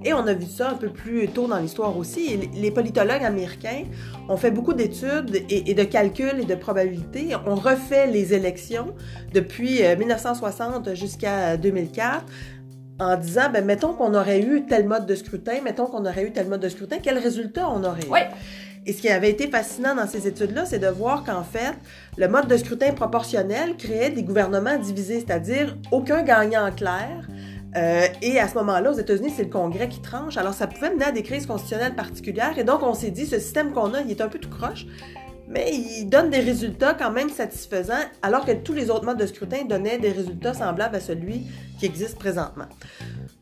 Et 0.04 0.12
on 0.12 0.26
a 0.26 0.34
vu 0.34 0.46
ça 0.46 0.70
un 0.70 0.74
peu 0.74 0.90
plus 0.90 1.26
tôt 1.28 1.46
dans 1.46 1.58
l'histoire 1.58 1.96
aussi. 1.96 2.36
les 2.54 2.70
politologues 2.70 3.24
américains 3.24 3.84
ont 4.28 4.36
fait 4.36 4.50
beaucoup 4.50 4.74
d'études 4.74 5.34
et, 5.48 5.70
et, 5.70 5.74
de 5.74 5.84
calculs 5.84 6.40
et 6.40 6.44
de 6.44 6.54
probabilités. 6.54 7.28
On 7.46 7.54
refait 7.54 8.06
les 8.06 8.34
élections 8.34 8.94
depuis 9.32 9.80
1960 9.82 10.88
euh, 10.88 10.94
jusqu'à 10.94 11.56
2004 11.56 12.24
en 12.98 13.16
disant, 13.16 13.50
ben, 13.52 13.64
mettons 13.64 13.92
qu'on 13.94 14.14
aurait 14.14 14.40
eu 14.40 14.66
tel 14.66 14.86
mode 14.86 15.06
de 15.06 15.14
scrutin, 15.14 15.60
mettons 15.64 15.86
qu'on 15.86 16.04
aurait 16.06 16.24
eu 16.24 16.32
tel 16.32 16.48
mode 16.48 16.60
de 16.60 16.68
scrutin, 16.68 16.96
quel 17.02 17.18
résultat 17.18 17.68
on 17.68 17.82
aurait 17.82 18.02
eu? 18.02 18.10
Et 18.86 18.92
ce 18.92 19.00
qui 19.00 19.08
avait 19.08 19.30
été 19.30 19.48
fascinant 19.48 19.94
dans 19.94 20.06
ces 20.06 20.28
études-là, 20.28 20.66
c'est 20.66 20.78
de 20.78 20.88
voir 20.88 21.24
qu'en 21.24 21.42
fait, 21.42 21.74
le 22.18 22.28
mode 22.28 22.48
de 22.48 22.56
scrutin 22.56 22.92
proportionnel 22.92 23.76
créait 23.76 24.10
des 24.10 24.22
gouvernements 24.22 24.76
divisés, 24.76 25.24
c'est-à-dire 25.26 25.76
aucun 25.90 26.22
gagnant 26.22 26.66
en 26.66 26.70
clair. 26.70 27.26
Euh, 27.76 28.06
et 28.22 28.38
à 28.38 28.46
ce 28.46 28.54
moment-là, 28.56 28.90
aux 28.90 28.98
États-Unis, 28.98 29.32
c'est 29.34 29.44
le 29.44 29.50
Congrès 29.50 29.88
qui 29.88 30.00
tranche. 30.00 30.36
Alors, 30.36 30.52
ça 30.52 30.66
pouvait 30.66 30.90
mener 30.90 31.06
à 31.06 31.12
des 31.12 31.22
crises 31.22 31.46
constitutionnelles 31.46 31.96
particulières. 31.96 32.58
Et 32.58 32.64
donc, 32.64 32.82
on 32.82 32.94
s'est 32.94 33.10
dit, 33.10 33.26
ce 33.26 33.38
système 33.38 33.72
qu'on 33.72 33.94
a, 33.94 34.02
il 34.02 34.10
est 34.10 34.20
un 34.20 34.28
peu 34.28 34.38
tout 34.38 34.50
croche 34.50 34.86
mais 35.48 35.72
il 35.72 36.08
donne 36.08 36.30
des 36.30 36.40
résultats 36.40 36.94
quand 36.94 37.10
même 37.10 37.30
satisfaisants, 37.30 38.04
alors 38.22 38.44
que 38.44 38.52
tous 38.52 38.72
les 38.72 38.90
autres 38.90 39.04
modes 39.04 39.18
de 39.18 39.26
scrutin 39.26 39.64
donnaient 39.64 39.98
des 39.98 40.12
résultats 40.12 40.54
semblables 40.54 40.96
à 40.96 41.00
celui 41.00 41.46
qui 41.78 41.86
existe 41.86 42.18
présentement. 42.18 42.66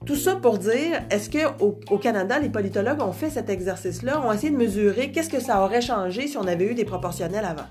Tout 0.05 0.17
ça 0.17 0.35
pour 0.35 0.59
dire, 0.59 1.03
est-ce 1.11 1.31
qu'au 1.31 1.79
au 1.91 1.99
Canada, 1.99 2.39
les 2.41 2.49
politologues 2.49 3.01
ont 3.01 3.13
fait 3.13 3.31
cet 3.31 3.49
exercice-là, 3.49 4.21
ont 4.21 4.33
essayé 4.33 4.51
de 4.51 4.57
mesurer 4.57 5.13
qu'est-ce 5.13 5.31
que 5.31 5.41
ça 5.41 5.63
aurait 5.63 5.81
changé 5.81 6.27
si 6.27 6.37
on 6.37 6.47
avait 6.47 6.67
eu 6.67 6.75
des 6.75 6.85
proportionnels 6.85 7.45
avant? 7.45 7.69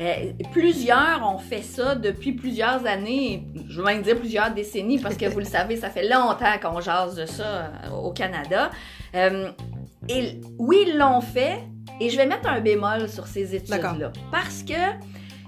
Euh, 0.00 0.32
plusieurs 0.52 1.22
ont 1.22 1.38
fait 1.38 1.62
ça 1.62 1.94
depuis 1.94 2.32
plusieurs 2.32 2.84
années, 2.86 3.46
je 3.68 3.80
vais 3.80 3.94
même 3.94 4.02
dire 4.02 4.18
plusieurs 4.18 4.52
décennies, 4.52 4.98
parce 4.98 5.16
que 5.16 5.26
vous 5.26 5.38
le 5.38 5.44
savez, 5.44 5.76
ça 5.76 5.90
fait 5.90 6.08
longtemps 6.08 6.58
qu'on 6.62 6.80
jase 6.80 7.14
de 7.14 7.26
ça 7.26 7.44
euh, 7.44 7.90
au 7.90 8.12
Canada. 8.12 8.70
Euh, 9.14 9.50
et 10.08 10.40
oui, 10.58 10.84
ils 10.86 10.96
l'ont 10.96 11.20
fait, 11.20 11.62
et 12.00 12.10
je 12.10 12.16
vais 12.16 12.26
mettre 12.26 12.48
un 12.48 12.60
bémol 12.60 13.08
sur 13.08 13.26
ces 13.26 13.54
études-là. 13.54 14.12
Parce 14.30 14.62
que 14.62 14.72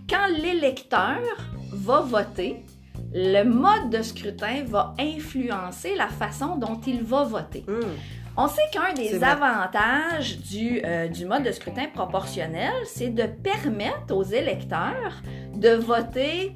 quand 0.09 0.29
l'électeur 0.39 1.19
va 1.73 2.01
voter, 2.01 2.65
le 3.13 3.45
mode 3.45 3.91
de 3.91 4.03
scrutin 4.03 4.65
va 4.67 4.95
influencer 4.99 5.95
la 5.97 6.09
façon 6.09 6.57
dont 6.57 6.81
il 6.87 7.03
va 7.03 7.25
voter. 7.25 7.65
Hmm. 7.67 7.95
On 8.39 8.49
sait 8.49 8.63
qu'un 8.71 8.93
des 8.93 9.25
avantages 9.25 10.39
du, 10.39 10.83
euh, 10.85 11.09
du, 11.09 11.25
mode 11.25 11.43
de 11.43 11.53
scrutin 11.53 11.87
proportionnel, 11.95 12.73
c'est 12.85 13.09
de 13.09 13.23
permettre 13.23 14.15
aux 14.15 14.25
électeurs 14.25 15.23
de 15.55 15.71
voter 15.71 16.55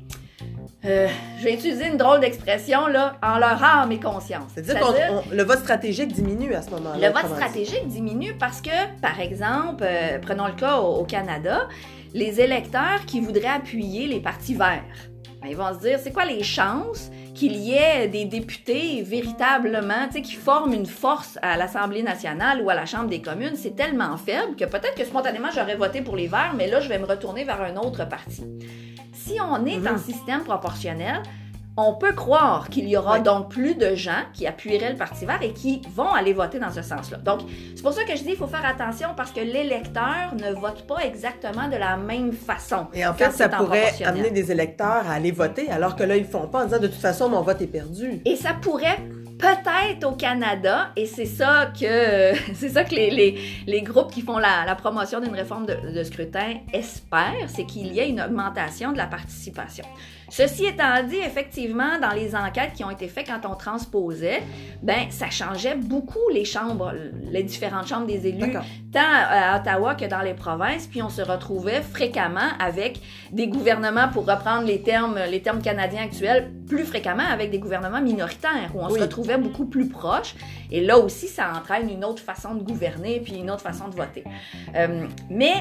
euh, 0.84 1.08
je 1.38 1.44
vais 1.44 1.54
utiliser 1.54 1.88
une 1.88 1.98
drôle 1.98 2.20
d'expression, 2.20 2.86
là, 2.86 3.16
en 3.22 3.38
leur 3.38 3.62
âme 3.62 3.92
et 3.92 4.00
conscience. 4.00 4.50
C'est-à-dire 4.54 4.80
que 4.80 5.34
le 5.34 5.42
vote 5.42 5.58
stratégique 5.58 6.12
diminue 6.12 6.54
à 6.54 6.62
ce 6.62 6.70
moment-là. 6.70 7.08
Le 7.08 7.12
vote 7.12 7.30
stratégique 7.36 7.86
diminue 7.86 8.34
parce 8.38 8.62
que, 8.62 9.00
par 9.00 9.20
exemple, 9.20 9.84
euh, 9.86 10.18
prenons 10.20 10.46
le 10.46 10.54
cas 10.54 10.78
au, 10.78 11.04
Canada, 11.04 11.68
les 12.14 12.40
électeurs 12.40 13.04
qui 13.06 13.20
voudraient 13.20 13.48
appuyer 13.48 14.06
les 14.06 14.20
partis 14.20 14.54
verts, 14.54 14.82
ben, 15.42 15.48
ils 15.48 15.56
vont 15.56 15.72
se 15.74 15.80
dire, 15.80 15.98
c'est 16.02 16.12
quoi 16.12 16.24
les 16.24 16.42
chances 16.42 17.10
qu'il 17.40 17.56
y 17.56 17.72
ait 17.72 18.06
des 18.06 18.26
députés 18.26 19.02
véritablement, 19.02 20.06
tu 20.08 20.18
sais, 20.18 20.22
qui 20.22 20.34
forment 20.34 20.74
une 20.74 20.86
force 20.86 21.38
à 21.40 21.56
l'Assemblée 21.56 22.02
nationale 22.02 22.60
ou 22.62 22.68
à 22.68 22.74
la 22.74 22.84
Chambre 22.84 23.08
des 23.08 23.22
communes, 23.22 23.56
c'est 23.56 23.74
tellement 23.74 24.16
faible 24.18 24.56
que 24.56 24.66
peut-être 24.66 24.94
que 24.94 25.04
spontanément 25.04 25.48
j'aurais 25.54 25.76
voté 25.76 26.02
pour 26.02 26.16
les 26.16 26.28
Verts, 26.28 26.52
mais 26.54 26.68
là 26.68 26.80
je 26.80 26.88
vais 26.88 26.98
me 26.98 27.06
retourner 27.06 27.44
vers 27.44 27.62
un 27.62 27.76
autre 27.76 28.06
parti 28.06 28.44
si 29.30 29.40
on 29.40 29.64
est 29.66 29.76
en 29.88 29.92
mhm. 29.92 29.98
système 29.98 30.44
proportionnel, 30.44 31.22
on 31.76 31.94
peut 31.94 32.12
croire 32.12 32.68
qu'il 32.68 32.88
y 32.88 32.96
aura 32.96 33.20
donc 33.20 33.50
plus 33.50 33.74
de 33.74 33.94
gens 33.94 34.24
qui 34.34 34.46
appuieraient 34.46 34.90
le 34.90 34.96
Parti 34.96 35.24
vert 35.24 35.40
et 35.42 35.52
qui 35.52 35.80
vont 35.94 36.12
aller 36.12 36.32
voter 36.32 36.58
dans 36.58 36.70
ce 36.70 36.82
sens-là. 36.82 37.18
Donc, 37.18 37.40
c'est 37.74 37.82
pour 37.82 37.92
ça 37.92 38.04
que 38.04 38.12
je 38.12 38.22
dis 38.22 38.30
qu'il 38.30 38.36
faut 38.36 38.46
faire 38.46 38.66
attention 38.66 39.08
parce 39.16 39.30
que 39.30 39.40
l'électeur 39.40 40.34
ne 40.34 40.52
vote 40.52 40.86
pas 40.86 41.04
exactement 41.04 41.68
de 41.68 41.76
la 41.76 41.96
même 41.96 42.32
façon. 42.32 42.88
Et 42.92 43.06
en 43.06 43.14
fait, 43.14 43.30
ça 43.30 43.48
pourrait 43.48 43.92
amener 44.04 44.30
des 44.30 44.50
électeurs 44.50 45.08
à 45.08 45.12
aller 45.12 45.30
voter 45.30 45.70
alors 45.70 45.96
que 45.96 46.02
là, 46.02 46.16
ils 46.16 46.24
ne 46.24 46.28
font 46.28 46.48
pas 46.48 46.62
en 46.62 46.64
disant 46.66 46.80
de 46.80 46.88
toute 46.88 47.00
façon, 47.00 47.28
mon 47.28 47.42
vote 47.42 47.62
est 47.62 47.66
perdu. 47.66 48.20
Et 48.24 48.36
ça 48.36 48.54
pourrait 48.60 48.98
peut-être 49.40 50.06
au 50.06 50.12
Canada, 50.12 50.90
et 50.96 51.06
c'est 51.06 51.24
ça 51.24 51.72
que 51.78 52.32
c'est 52.54 52.68
ça 52.68 52.84
que 52.84 52.94
les, 52.94 53.38
les, 53.66 53.82
groupes 53.82 54.12
qui 54.12 54.22
font 54.22 54.38
la, 54.38 54.64
la 54.66 54.74
promotion 54.74 55.20
d'une 55.20 55.34
réforme 55.34 55.66
de, 55.66 55.76
de, 55.92 56.04
scrutin 56.04 56.58
espèrent, 56.72 57.48
c'est 57.48 57.64
qu'il 57.64 57.92
y 57.92 58.00
ait 58.00 58.08
une 58.08 58.20
augmentation 58.20 58.92
de 58.92 58.98
la 58.98 59.06
participation. 59.06 59.84
Ceci 60.28 60.66
étant 60.66 61.02
dit, 61.08 61.16
effectivement, 61.16 61.98
dans 62.00 62.12
les 62.12 62.36
enquêtes 62.36 62.74
qui 62.74 62.84
ont 62.84 62.90
été 62.90 63.08
faites 63.08 63.26
quand 63.26 63.50
on 63.50 63.56
transposait, 63.56 64.42
ben 64.80 65.10
ça 65.10 65.28
changeait 65.28 65.74
beaucoup 65.74 66.28
les 66.32 66.44
chambres, 66.44 66.94
les 67.30 67.42
différentes 67.42 67.88
chambres 67.88 68.06
des 68.06 68.28
élus, 68.28 68.52
tant 68.92 69.00
à 69.00 69.58
Ottawa 69.58 69.94
que 69.94 70.04
dans 70.04 70.20
les 70.20 70.34
provinces, 70.34 70.86
puis 70.86 71.02
on 71.02 71.10
se 71.10 71.22
retrouvait 71.22 71.82
fréquemment 71.82 72.48
avec 72.58 73.00
des 73.30 73.46
gouvernements, 73.46 74.08
pour 74.08 74.26
reprendre 74.26 74.66
les 74.66 74.82
termes, 74.82 75.18
les 75.30 75.42
termes 75.42 75.62
canadiens 75.62 76.02
actuels, 76.04 76.50
plus 76.68 76.84
fréquemment 76.84 77.26
avec 77.30 77.50
des 77.50 77.58
gouvernements 77.58 78.00
minoritaires, 78.00 78.70
où 78.74 78.80
on 78.80 78.88
se 78.88 79.00
retrouvait 79.00 79.38
beaucoup 79.38 79.66
plus 79.66 79.88
proches. 79.88 80.34
Et 80.70 80.80
là 80.80 80.98
aussi, 80.98 81.28
ça 81.28 81.52
entraîne 81.56 81.88
une 81.88 82.04
autre 82.04 82.22
façon 82.22 82.54
de 82.54 82.62
gouverner, 82.62 83.20
puis 83.20 83.36
une 83.36 83.50
autre 83.50 83.62
façon 83.62 83.88
de 83.88 83.94
voter. 83.94 84.24
Euh, 84.74 85.06
mais 85.28 85.54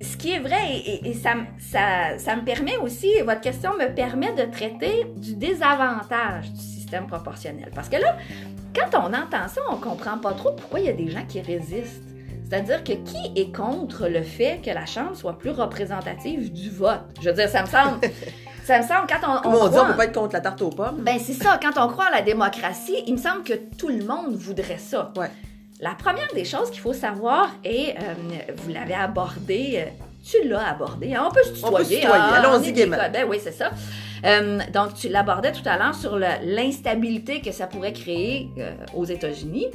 ce 0.00 0.16
qui 0.16 0.32
est 0.32 0.38
vrai, 0.38 0.78
et, 1.04 1.12
ça, 1.14 1.34
ça, 2.18 2.36
me 2.36 2.42
permet 2.42 2.78
aussi, 2.78 3.08
votre 3.20 3.42
question 3.42 3.72
me 3.76 3.94
permet 3.94 4.32
de 4.32 4.50
traiter 4.50 5.06
du 5.16 5.34
désavantage 5.34 6.50
du 6.50 6.60
système 6.60 7.06
proportionnel. 7.06 7.70
Parce 7.74 7.90
que 7.90 7.96
là, 7.96 8.16
quand 8.74 8.98
on 8.98 9.08
entend 9.08 9.48
ça, 9.48 9.60
on 9.70 9.76
comprend 9.76 10.16
pas 10.16 10.32
trop 10.32 10.52
pourquoi 10.52 10.80
il 10.80 10.86
y 10.86 10.88
a 10.88 10.94
des 10.94 11.10
gens 11.10 11.24
qui 11.26 11.40
résistent. 11.40 12.09
C'est-à-dire 12.50 12.82
que 12.82 12.92
qui 12.92 13.32
est 13.36 13.54
contre 13.54 14.08
le 14.08 14.22
fait 14.22 14.60
que 14.64 14.70
la 14.70 14.84
Chambre 14.84 15.14
soit 15.14 15.38
plus 15.38 15.50
représentative 15.50 16.52
du 16.52 16.68
vote? 16.68 17.00
Je 17.20 17.28
veux 17.28 17.34
dire, 17.34 17.48
ça 17.48 17.62
me 17.62 17.68
semble... 17.68 18.00
ça 18.64 18.78
me 18.78 18.82
semble, 18.82 19.06
quand 19.08 19.40
on, 19.44 19.48
on, 19.48 19.62
on 19.62 19.68
dit, 19.68 19.78
on 19.78 19.86
peut 19.86 19.96
pas 19.96 20.04
être 20.06 20.12
contre 20.12 20.34
la 20.34 20.40
tarte 20.40 20.60
aux 20.62 20.70
pommes? 20.70 20.96
Ben, 20.98 21.18
c'est 21.20 21.34
ça. 21.34 21.60
Quand 21.62 21.80
on 21.80 21.88
croit 21.88 22.06
à 22.06 22.10
la 22.10 22.22
démocratie, 22.22 23.04
il 23.06 23.14
me 23.14 23.18
semble 23.18 23.44
que 23.44 23.54
tout 23.54 23.86
le 23.86 24.04
monde 24.04 24.34
voudrait 24.34 24.78
ça. 24.78 25.12
Ouais. 25.16 25.30
La 25.80 25.90
première 25.90 26.26
des 26.34 26.44
choses 26.44 26.72
qu'il 26.72 26.80
faut 26.80 26.92
savoir, 26.92 27.50
et 27.62 27.94
euh, 27.96 28.52
vous 28.56 28.72
l'avez 28.72 28.94
abordé, 28.94 29.84
euh, 29.86 30.04
tu 30.24 30.48
l'as 30.48 30.70
abordé, 30.70 31.14
hein, 31.14 31.28
on 31.28 31.32
peut 31.32 31.44
se 31.44 31.52
tutoyer. 31.52 32.04
Hein, 32.04 32.32
allons-y 32.34 32.72
gaiement. 32.72 32.96
Ben 33.12 33.26
oui, 33.28 33.38
c'est 33.40 33.52
ça. 33.52 33.70
Euh, 34.24 34.58
donc, 34.74 34.94
tu 34.94 35.08
l'abordais 35.08 35.52
tout 35.52 35.66
à 35.66 35.78
l'heure 35.78 35.94
sur 35.94 36.18
l'instabilité 36.18 37.40
que 37.40 37.52
ça 37.52 37.68
pourrait 37.68 37.92
créer 37.92 38.50
aux 38.94 39.04
États-Unis. 39.04 39.68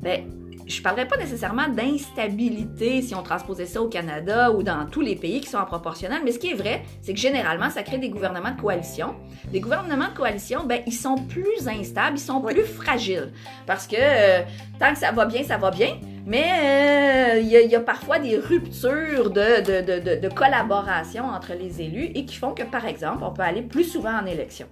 Ben, 0.00 0.22
je 0.66 0.78
ne 0.78 0.82
parlerais 0.82 1.08
pas 1.08 1.16
nécessairement 1.16 1.68
d'instabilité 1.68 3.02
si 3.02 3.14
on 3.14 3.22
transposait 3.22 3.66
ça 3.66 3.82
au 3.82 3.88
Canada 3.88 4.52
ou 4.52 4.62
dans 4.62 4.86
tous 4.86 5.00
les 5.00 5.16
pays 5.16 5.40
qui 5.40 5.48
sont 5.48 5.58
en 5.58 5.64
proportionnel, 5.64 6.22
mais 6.24 6.32
ce 6.32 6.38
qui 6.38 6.50
est 6.50 6.54
vrai, 6.54 6.82
c'est 7.00 7.14
que 7.14 7.20
généralement, 7.20 7.70
ça 7.70 7.82
crée 7.82 7.98
des 7.98 8.08
gouvernements 8.08 8.52
de 8.52 8.60
coalition. 8.60 9.14
Les 9.52 9.60
gouvernements 9.60 10.08
de 10.08 10.16
coalition, 10.16 10.64
ben, 10.64 10.80
ils 10.86 10.92
sont 10.92 11.16
plus 11.16 11.68
instables, 11.68 12.16
ils 12.16 12.20
sont 12.20 12.40
plus 12.40 12.64
fragiles. 12.64 13.32
Parce 13.66 13.86
que 13.86 13.96
euh, 13.98 14.42
tant 14.78 14.92
que 14.92 14.98
ça 14.98 15.12
va 15.12 15.26
bien, 15.26 15.42
ça 15.42 15.56
va 15.56 15.70
bien, 15.70 15.98
mais 16.26 16.44
euh, 16.44 17.40
il 17.40 17.48
y, 17.48 17.74
a 17.74 17.80
parfois 17.80 18.18
des 18.18 18.36
ruptures 18.36 19.30
de, 19.30 19.60
de, 19.60 20.00
de, 20.00 20.20
de 20.20 20.28
collaboration 20.28 21.24
entre 21.24 21.54
les 21.54 21.82
élus 21.82 22.10
et 22.14 22.24
qui 22.24 22.36
font 22.36 22.52
que, 22.52 22.62
par 22.62 22.86
exemple, 22.86 23.24
on 23.24 23.32
peut 23.32 23.42
aller 23.42 23.62
plus 23.62 23.84
souvent 23.84 24.16
en 24.16 24.26
élection. 24.26 24.66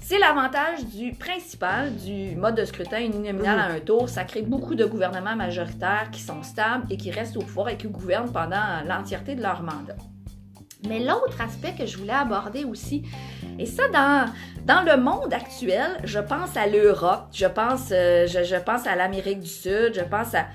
C'est 0.00 0.18
l'avantage 0.18 0.84
du 0.86 1.12
principal 1.12 1.94
du 1.96 2.36
mode 2.36 2.54
de 2.54 2.64
scrutin 2.64 3.00
uninominal 3.00 3.58
à 3.58 3.68
mhm. 3.68 3.76
un 3.76 3.80
tour. 3.80 4.08
Ça 4.08 4.24
crée 4.24 4.42
beaucoup 4.42 4.74
de 4.74 4.84
gouvernements 4.84 5.36
majoritaires 5.36 6.10
qui 6.12 6.20
sont 6.20 6.42
stables 6.42 6.86
et 6.90 6.96
qui 6.96 7.10
restent 7.10 7.36
au 7.36 7.40
pouvoir 7.40 7.70
et 7.70 7.76
qui 7.76 7.88
gouvernent 7.88 8.30
pendant 8.30 8.82
l'entièreté 8.86 9.34
de 9.34 9.42
leur 9.42 9.62
mandat. 9.62 9.96
Mais 10.86 11.00
l'autre 11.00 11.40
aspect 11.40 11.74
que 11.76 11.86
je 11.86 11.96
voulais 11.96 12.12
aborder 12.12 12.64
aussi, 12.64 13.02
et 13.58 13.66
ça 13.66 13.88
dans, 13.88 14.26
dans 14.64 14.82
le 14.82 15.00
monde 15.00 15.32
actuel, 15.32 15.98
je 16.04 16.18
pense 16.18 16.56
à 16.56 16.66
l'Europe, 16.66 17.28
je 17.32 17.46
pense, 17.46 17.88
euh, 17.90 18.26
je 18.26 18.62
pense 18.62 18.86
à 18.86 18.94
l'Amérique 18.94 19.40
du 19.40 19.48
Sud, 19.48 19.94
je 19.94 20.04
pense 20.04 20.34
à 20.34 20.46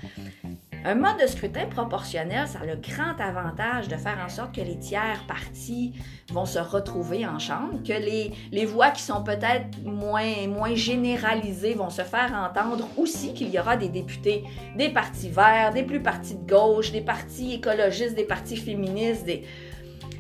un 0.84 0.96
mode 0.96 1.20
de 1.22 1.28
scrutin 1.28 1.68
proportionnel, 1.68 2.48
ça 2.48 2.60
a 2.60 2.66
le 2.66 2.76
grand 2.76 3.20
avantage 3.20 3.88
de 3.88 3.96
faire 3.96 4.18
en 4.24 4.30
sorte 4.30 4.56
que 4.56 4.62
les 4.62 4.80
tiers 4.80 5.24
partis 5.28 5.94
vont 6.32 6.46
se 6.46 6.60
retrouver 6.60 7.26
en 7.28 7.38
chambre, 7.38 7.84
que 7.84 7.94
les, 7.94 8.32
les 8.52 8.66
voix 8.66 8.90
qui 8.90 9.04
sont 9.04 9.24
peut-être 9.24 9.84
moins, 9.84 10.48
moins 10.48 10.74
généralisées 10.74 11.76
vont 11.76 11.90
se 11.90 12.02
faire 12.02 12.34
entendre 12.34 12.88
aussi, 12.98 13.34
qu'il 13.34 13.50
y 13.50 13.60
aura 13.60 13.78
des 13.78 13.90
députés 13.90 14.44
des 14.76 14.90
partis 14.90 15.30
verts, 15.30 15.72
des 15.74 15.84
plus 15.84 16.02
partis 16.02 16.36
de 16.36 16.50
gauche, 16.50 16.92
des 16.92 17.02
partis 17.02 17.54
écologistes, 17.54 18.16
des 18.16 18.24
partis 18.24 18.58
féministes. 18.58 19.30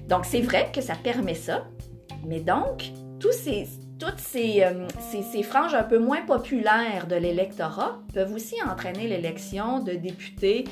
Donc 0.08 0.25
c'est 0.25 0.41
vrai 0.41 0.70
que 0.74 0.82
ça 0.82 0.96
permet 0.96 1.36
ça, 1.36 1.65
mais 2.25 2.39
donc 2.39 2.91
tous 3.20 3.32
ces, 3.32 3.68
toutes 4.01 4.20
ces, 4.20 4.63
euh, 4.63 4.88
ces, 5.12 5.22
ces 5.22 5.43
franges 5.43 5.75
un 5.75 5.84
peu 5.84 6.00
moins 6.00 6.24
populaires 6.25 7.05
de 7.08 7.15
l'électorat 7.15 8.00
peuvent 8.13 8.34
aussi 8.34 8.55
entraîner 8.67 9.08
l'élection 9.08 9.79
de 9.79 9.91
députés 9.93 10.63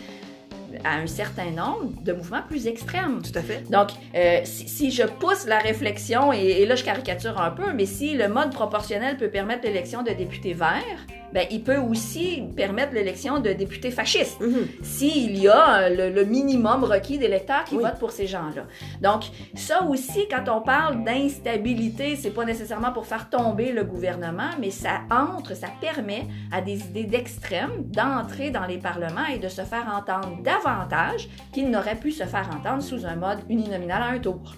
à 0.83 0.95
un 0.95 1.07
certain 1.07 1.51
nombre 1.51 1.91
de 2.03 2.13
mouvements 2.13 2.41
plus 2.48 2.65
extrêmes. 2.65 3.21
Tout 3.21 3.38
à 3.38 3.41
fait. 3.41 3.69
Donc, 3.69 3.89
euh, 4.15 4.39
si, 4.45 4.67
si 4.67 4.91
je 4.91 5.03
pousse 5.03 5.45
la 5.45 5.59
réflexion, 5.59 6.33
et, 6.33 6.38
et 6.39 6.65
là 6.65 6.75
je 6.75 6.83
caricature 6.83 7.39
un 7.39 7.51
peu, 7.51 7.71
mais 7.74 7.86
si 7.86 8.15
le 8.15 8.27
mode 8.27 8.51
proportionnel 8.51 9.17
peut 9.17 9.29
permettre 9.29 9.63
l'élection 9.63 10.01
de 10.01 10.12
députés 10.12 10.53
verts, 10.53 11.05
ben, 11.33 11.45
il 11.51 11.63
peut 11.63 11.77
aussi 11.77 12.43
permettre 12.55 12.93
l'élection 12.93 13.39
de 13.39 13.51
députés 13.53 13.91
fascistes, 13.91 14.39
Mhm. 14.39 14.67
s'il 14.83 15.38
y 15.38 15.48
a 15.48 15.81
euh, 15.83 15.89
le, 16.09 16.15
le 16.15 16.25
minimum 16.25 16.83
requis 16.83 17.17
d'électeurs 17.17 17.63
qui 17.65 17.75
Oui. 17.75 17.83
votent 17.83 18.00
pour 18.00 18.12
ces 18.12 18.27
gens-là. 18.27 18.63
Donc, 19.01 19.24
ça 19.55 19.83
aussi, 19.83 20.27
quand 20.29 20.51
on 20.51 20.62
parle 20.62 21.03
d'instabilité, 21.03 22.15
c'est 22.15 22.31
pas 22.31 22.45
nécessairement 22.45 22.91
pour 22.91 23.05
faire 23.05 23.29
tomber 23.29 23.71
le 23.71 23.83
gouvernement, 23.83 24.50
mais 24.59 24.71
ça 24.71 25.01
entre, 25.12 25.55
ça 25.55 25.67
permet 25.81 26.27
à 26.51 26.62
des 26.62 26.79
idées 26.88 27.03
d'extrême 27.05 27.71
d'entrer 27.86 28.51
dans 28.51 28.65
les 28.65 28.77
parlements 28.77 29.25
et 29.33 29.38
de 29.39 29.48
se 29.48 29.62
faire 29.62 29.86
entendre 29.95 30.38
davantage 30.43 31.27
qu'ils 31.53 31.69
n'auraient 31.69 31.95
pu 31.95 32.12
se 32.12 32.24
faire 32.24 32.50
entendre 32.57 32.81
sous 32.83 33.05
un 33.05 33.15
mode 33.15 33.39
uninominal 33.50 34.01
à 34.01 34.07
un 34.07 34.19
tour. 34.19 34.53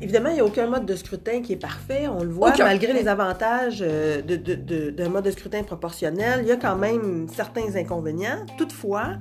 Évidemment, 0.00 0.30
il 0.30 0.34
n'y 0.34 0.40
a 0.40 0.44
aucun 0.44 0.66
mode 0.66 0.84
de 0.86 0.96
scrutin 0.96 1.42
qui 1.42 1.52
est 1.52 1.56
parfait. 1.56 2.08
On 2.08 2.22
le 2.24 2.30
voit, 2.30 2.50
Aucun. 2.50 2.64
malgré 2.64 2.92
les 2.92 3.06
avantages 3.06 3.78
euh, 3.86 4.20
de- 4.20 4.36
de- 4.36 4.54
de- 4.54 4.90
d'un 4.90 5.08
mode 5.08 5.24
de 5.24 5.30
scrutin 5.30 5.62
proportionnel, 5.62 6.40
il 6.42 6.48
y 6.48 6.52
a 6.52 6.56
quand 6.56 6.76
même 6.76 7.28
certains 7.32 7.76
inconvénients. 7.76 8.44
Toutefois, 8.58 9.14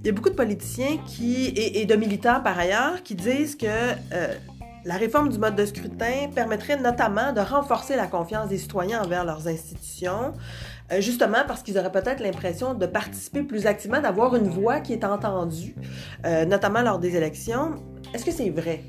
il 0.00 0.06
y 0.06 0.08
a 0.08 0.12
beaucoup 0.12 0.30
de 0.30 0.34
politiciens 0.34 0.98
qui, 1.06 1.46
et, 1.48 1.80
et 1.82 1.84
de 1.84 1.94
militants 1.96 2.40
par 2.42 2.58
ailleurs 2.58 3.02
qui 3.02 3.14
disent 3.14 3.56
que 3.56 3.66
euh, 3.66 4.34
la 4.86 4.94
réforme 4.94 5.28
du 5.28 5.38
mode 5.38 5.54
de 5.56 5.66
scrutin 5.66 6.28
permettrait 6.34 6.78
notamment 6.80 7.32
de 7.32 7.40
renforcer 7.40 7.96
la 7.96 8.06
confiance 8.06 8.48
des 8.48 8.58
citoyens 8.58 9.02
envers 9.02 9.24
leurs 9.24 9.46
institutions, 9.48 10.32
euh, 10.92 11.00
justement 11.00 11.38
parce 11.46 11.62
qu'ils 11.62 11.76
auraient 11.76 11.92
peut-être 11.92 12.20
l'impression 12.22 12.72
de 12.72 12.86
participer 12.86 13.42
plus 13.42 13.66
activement, 13.66 14.00
d'avoir 14.00 14.34
une 14.36 14.48
voix 14.48 14.80
qui 14.80 14.94
est 14.94 15.04
entendue, 15.04 15.74
euh, 16.24 16.46
notamment 16.46 16.80
lors 16.82 16.98
des 17.00 17.16
élections. 17.16 17.74
Est-ce 18.14 18.24
que 18.24 18.30
c'est 18.32 18.48
vrai? 18.50 18.82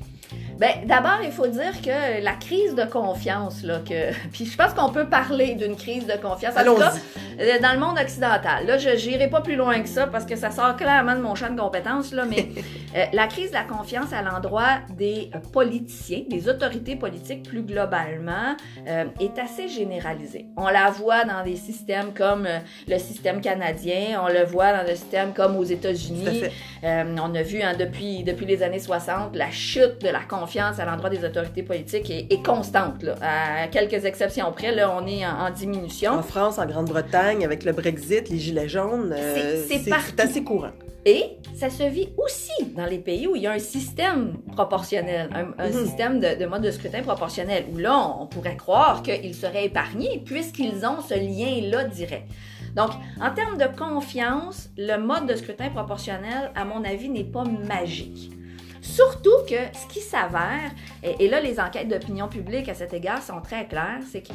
Ben, 0.58 0.70
d'abord, 0.86 1.20
il 1.22 1.30
faut 1.30 1.46
dire 1.46 1.80
que 1.82 2.20
la 2.20 2.32
crise 2.32 2.74
de 2.74 2.82
confiance, 2.82 3.62
là, 3.62 3.78
que, 3.78 4.12
puis 4.32 4.44
je 4.44 4.56
pense 4.56 4.74
qu'on 4.74 4.90
peut 4.90 5.06
parler 5.06 5.54
d'une 5.54 5.76
crise 5.76 6.04
de 6.06 6.14
confiance. 6.20 6.54
En 6.56 6.64
tout 6.64 6.74
cas, 6.74 6.88
Allons-y. 6.88 7.42
euh, 7.42 7.60
dans 7.62 7.72
le 7.72 7.78
monde 7.78 7.96
occidental. 7.96 8.66
Là, 8.66 8.76
je 8.76 8.88
n'irai 8.90 9.28
pas 9.28 9.40
plus 9.40 9.54
loin 9.54 9.80
que 9.80 9.88
ça 9.88 10.08
parce 10.08 10.24
que 10.24 10.34
ça 10.34 10.50
sort 10.50 10.74
clairement 10.76 11.14
de 11.14 11.20
mon 11.20 11.36
champ 11.36 11.48
de 11.48 11.60
compétences, 11.60 12.12
là, 12.12 12.24
mais 12.28 12.48
euh, 12.96 13.04
la 13.12 13.28
crise 13.28 13.50
de 13.50 13.54
la 13.54 13.62
confiance 13.62 14.12
à 14.12 14.22
l'endroit 14.22 14.78
des 14.96 15.30
euh, 15.32 15.38
politiciens, 15.52 16.22
des 16.28 16.48
autorités 16.48 16.96
politiques 16.96 17.48
plus 17.48 17.62
globalement, 17.62 18.56
euh, 18.88 19.04
est 19.20 19.38
assez 19.38 19.68
généralisée. 19.68 20.46
On 20.56 20.66
la 20.68 20.90
voit 20.90 21.24
dans 21.24 21.44
des 21.44 21.56
systèmes 21.56 22.12
comme 22.12 22.46
euh, 22.46 22.58
le 22.88 22.98
système 22.98 23.40
canadien, 23.40 24.20
on 24.24 24.28
le 24.28 24.44
voit 24.44 24.72
dans 24.72 24.84
des 24.84 24.96
systèmes 24.96 25.32
comme 25.34 25.56
aux 25.56 25.64
États-Unis. 25.64 26.42
Euh, 26.82 27.16
on 27.22 27.34
a 27.36 27.42
vu 27.42 27.62
hein, 27.62 27.74
depuis, 27.78 28.24
depuis 28.24 28.46
les 28.46 28.64
années 28.64 28.80
60 28.80 29.36
la 29.36 29.50
chute 29.52 30.02
de 30.02 30.08
la 30.08 30.20
confiance 30.20 30.47
à 30.56 30.84
l'endroit 30.84 31.10
des 31.10 31.24
autorités 31.24 31.62
politiques 31.62 32.10
est, 32.10 32.32
est 32.32 32.42
constante. 32.44 33.02
Là. 33.02 33.14
À 33.20 33.66
quelques 33.68 34.04
exceptions 34.04 34.50
près, 34.52 34.74
là, 34.74 34.94
on 34.98 35.06
est 35.06 35.24
en, 35.26 35.46
en 35.46 35.50
diminution. 35.50 36.12
En 36.12 36.22
France, 36.22 36.58
en 36.58 36.66
Grande-Bretagne, 36.66 37.44
avec 37.44 37.64
le 37.64 37.72
Brexit, 37.72 38.28
les 38.30 38.38
gilets 38.38 38.68
jaunes, 38.68 39.14
euh, 39.16 39.62
C'est- 39.68 39.92
assez 40.20 40.42
courant. 40.42 40.70
Et 41.04 41.24
ça 41.54 41.70
se 41.70 41.84
vit 41.84 42.08
aussi 42.18 42.50
dans 42.76 42.84
les 42.86 42.98
pays 42.98 43.26
où 43.26 43.36
il 43.36 43.42
y 43.42 43.46
a 43.46 43.52
un 43.52 43.58
système 43.58 44.38
proportionnel, 44.52 45.28
un, 45.34 45.62
un 45.64 45.68
Mhm. 45.68 45.86
système 45.86 46.20
de, 46.20 46.38
de 46.38 46.46
mode 46.46 46.62
de 46.62 46.70
scrutin 46.70 47.02
proportionnel, 47.02 47.64
où 47.72 47.78
là, 47.78 47.96
on, 47.96 48.22
on 48.24 48.26
pourrait 48.26 48.56
croire 48.56 49.02
qu'ils 49.02 49.34
seraient 49.34 49.66
épargnés 49.66 50.22
puisqu'ils 50.24 50.84
ont 50.84 51.00
ce 51.00 51.14
lien-là 51.14 51.84
direct. 51.84 52.28
Donc, 52.76 52.90
en 53.22 53.30
termes 53.30 53.56
de 53.56 53.64
confiance, 53.78 54.68
le 54.76 54.96
mode 54.98 55.26
de 55.26 55.34
scrutin 55.36 55.70
proportionnel, 55.70 56.50
à 56.54 56.64
mon 56.64 56.84
avis, 56.84 57.08
n'est 57.08 57.24
pas 57.24 57.44
magique. 57.44 58.30
Surtout 58.80 59.36
que 59.48 59.56
ce 59.72 59.92
qui 59.92 60.00
s'avère, 60.00 60.70
et, 61.02 61.24
et 61.24 61.28
là 61.28 61.40
les 61.40 61.60
enquêtes 61.60 61.88
d'opinion 61.88 62.28
publique 62.28 62.68
à 62.68 62.74
cet 62.74 62.92
égard 62.94 63.22
sont 63.22 63.40
très 63.40 63.66
claires, 63.66 64.00
c'est 64.10 64.22
que 64.22 64.32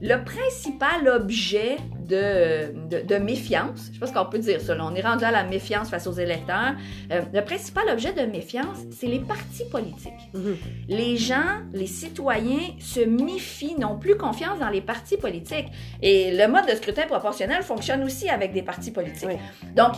le 0.00 0.22
principal 0.24 1.08
objet 1.08 1.76
de, 2.06 2.72
de, 2.88 3.06
de 3.06 3.16
méfiance, 3.16 3.88
je 3.88 3.94
sais 3.94 3.98
pas 3.98 4.06
ce 4.06 4.12
qu'on 4.12 4.26
peut 4.26 4.38
dire 4.38 4.60
ça, 4.60 4.74
là, 4.74 4.84
on 4.84 4.94
est 4.94 5.00
rendu 5.00 5.24
à 5.24 5.30
la 5.30 5.44
méfiance 5.44 5.88
face 5.88 6.06
aux 6.06 6.12
électeurs, 6.12 6.74
euh, 7.10 7.22
le 7.32 7.40
principal 7.42 7.84
objet 7.90 8.12
de 8.12 8.22
méfiance, 8.30 8.78
c'est 8.90 9.06
les 9.06 9.20
partis 9.20 9.64
politiques. 9.70 10.12
Mhm. 10.34 10.56
Les 10.88 11.16
gens, 11.16 11.62
les 11.72 11.86
citoyens 11.86 12.74
se 12.78 13.00
méfient, 13.00 13.76
n'ont 13.78 13.98
plus 13.98 14.16
confiance 14.16 14.58
dans 14.58 14.68
les 14.68 14.80
partis 14.80 15.16
politiques. 15.16 15.68
Et 16.02 16.36
le 16.36 16.46
mode 16.46 16.66
de 16.66 16.74
scrutin 16.74 17.06
proportionnel 17.06 17.62
fonctionne 17.62 18.02
aussi 18.04 18.28
avec 18.28 18.52
des 18.52 18.62
partis 18.62 18.90
politiques. 18.90 19.28
Oui. 19.28 19.72
Donc, 19.74 19.94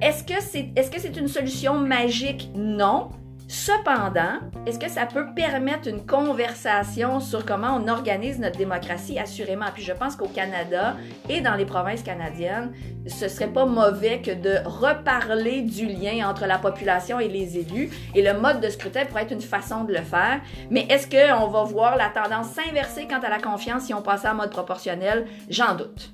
est-ce 0.00 0.24
que 0.24 0.40
c'est 0.40 0.70
est 0.76 0.94
-ce 0.94 1.18
une 1.18 1.28
solution 1.28 1.74
magique? 1.74 2.50
Non. 2.54 3.10
Cependant, 3.52 4.38
est-ce 4.64 4.78
que 4.78 4.88
ça 4.88 5.06
peut 5.06 5.26
permettre 5.34 5.88
une 5.88 6.06
conversation 6.06 7.18
sur 7.18 7.44
comment 7.44 7.80
on 7.80 7.88
organise 7.88 8.38
notre 8.38 8.56
démocratie? 8.56 9.18
Assurément? 9.18 9.66
Puis 9.74 9.82
je 9.82 9.92
pense 9.92 10.14
qu'au 10.14 10.28
Canada 10.28 10.96
et 11.28 11.40
dans 11.40 11.56
les 11.56 11.64
provinces 11.66 12.04
canadiennes, 12.04 12.72
ce 13.08 13.26
serait 13.26 13.48
pas 13.48 13.66
mauvais 13.66 14.22
que 14.22 14.30
de 14.30 14.54
reparler 14.64 15.62
du 15.62 15.86
lien 15.86 16.30
entre 16.30 16.46
la 16.46 16.58
population 16.58 17.18
et 17.18 17.26
les 17.26 17.58
élus. 17.58 17.90
Et 18.14 18.22
le 18.22 18.34
mode 18.38 18.60
de 18.60 18.68
scrutin 18.68 19.04
pourrait 19.04 19.24
être 19.24 19.32
une 19.32 19.40
façon 19.40 19.82
de 19.82 19.92
le 19.94 20.02
faire. 20.02 20.40
Mais 20.70 20.86
est-ce 20.88 21.08
qu'on 21.08 21.48
va 21.48 21.64
voir 21.64 21.96
la 21.96 22.08
tendance 22.08 22.50
s'inverser 22.50 23.08
quant 23.08 23.18
à 23.20 23.30
la 23.30 23.40
confiance 23.40 23.82
si 23.86 23.94
on 23.94 24.02
passait 24.02 24.28
en 24.28 24.36
mode 24.36 24.50
proportionnel? 24.50 25.26
J'en 25.48 25.74
doute. 25.74 26.12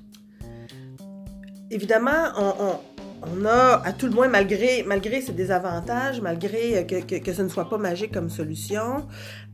Évidemment, 1.69 2.23
on- 2.35 2.79
on 3.23 3.45
a, 3.45 3.81
à 3.83 3.93
tout 3.93 4.05
le 4.07 4.13
moins, 4.13 4.27
malgré, 4.27 4.83
malgré 4.83 5.21
ses 5.21 5.31
désavantages, 5.33 6.21
malgré 6.21 6.77
euh, 6.77 6.83
que, 6.83 6.95
que, 7.03 7.15
que 7.15 7.33
ce 7.33 7.41
ne 7.41 7.49
soit 7.49 7.69
pas 7.69 7.77
magique 7.77 8.11
comme 8.13 8.29
solution, 8.29 9.07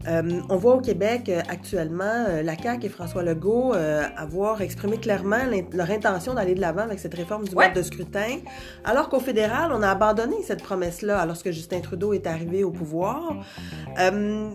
euh, 0.08 0.41
on 0.49 0.58
voit 0.58 0.76
au 0.76 0.82
Québec 0.82 1.30
euh, 1.30 1.41
actuellement 1.47 2.26
la 2.43 2.58
CAQ 2.58 2.86
et 2.86 2.89
François 2.89 3.23
Legault 3.23 3.73
euh, 3.73 4.04
avoir 4.17 4.62
exprimé 4.62 4.97
clairement 4.97 5.38
leur 5.71 5.89
intention 5.91 6.34
d'aller 6.34 6.56
de 6.56 6.62
l'avant 6.62 6.82
avec 6.82 6.99
cette 6.99 7.13
réforme 7.13 7.45
du 7.47 7.56
Ouais. 7.56 7.67
mode 7.67 7.78
de 7.78 7.82
scrutin, 7.84 8.39
alors 8.84 9.08
qu'au 9.10 9.19
fédéral, 9.21 9.71
on 9.73 9.82
a 9.82 9.89
abandonné 9.89 10.36
cette 10.45 10.62
promesse-là 10.62 11.26
lorsque 11.26 11.52
Justin 11.52 11.80
Trudeau 11.80 12.13
est 12.13 12.28
arrivé 12.28 12.63
au 12.63 12.71
pouvoir. 12.71 13.36
Euh, 13.99 14.49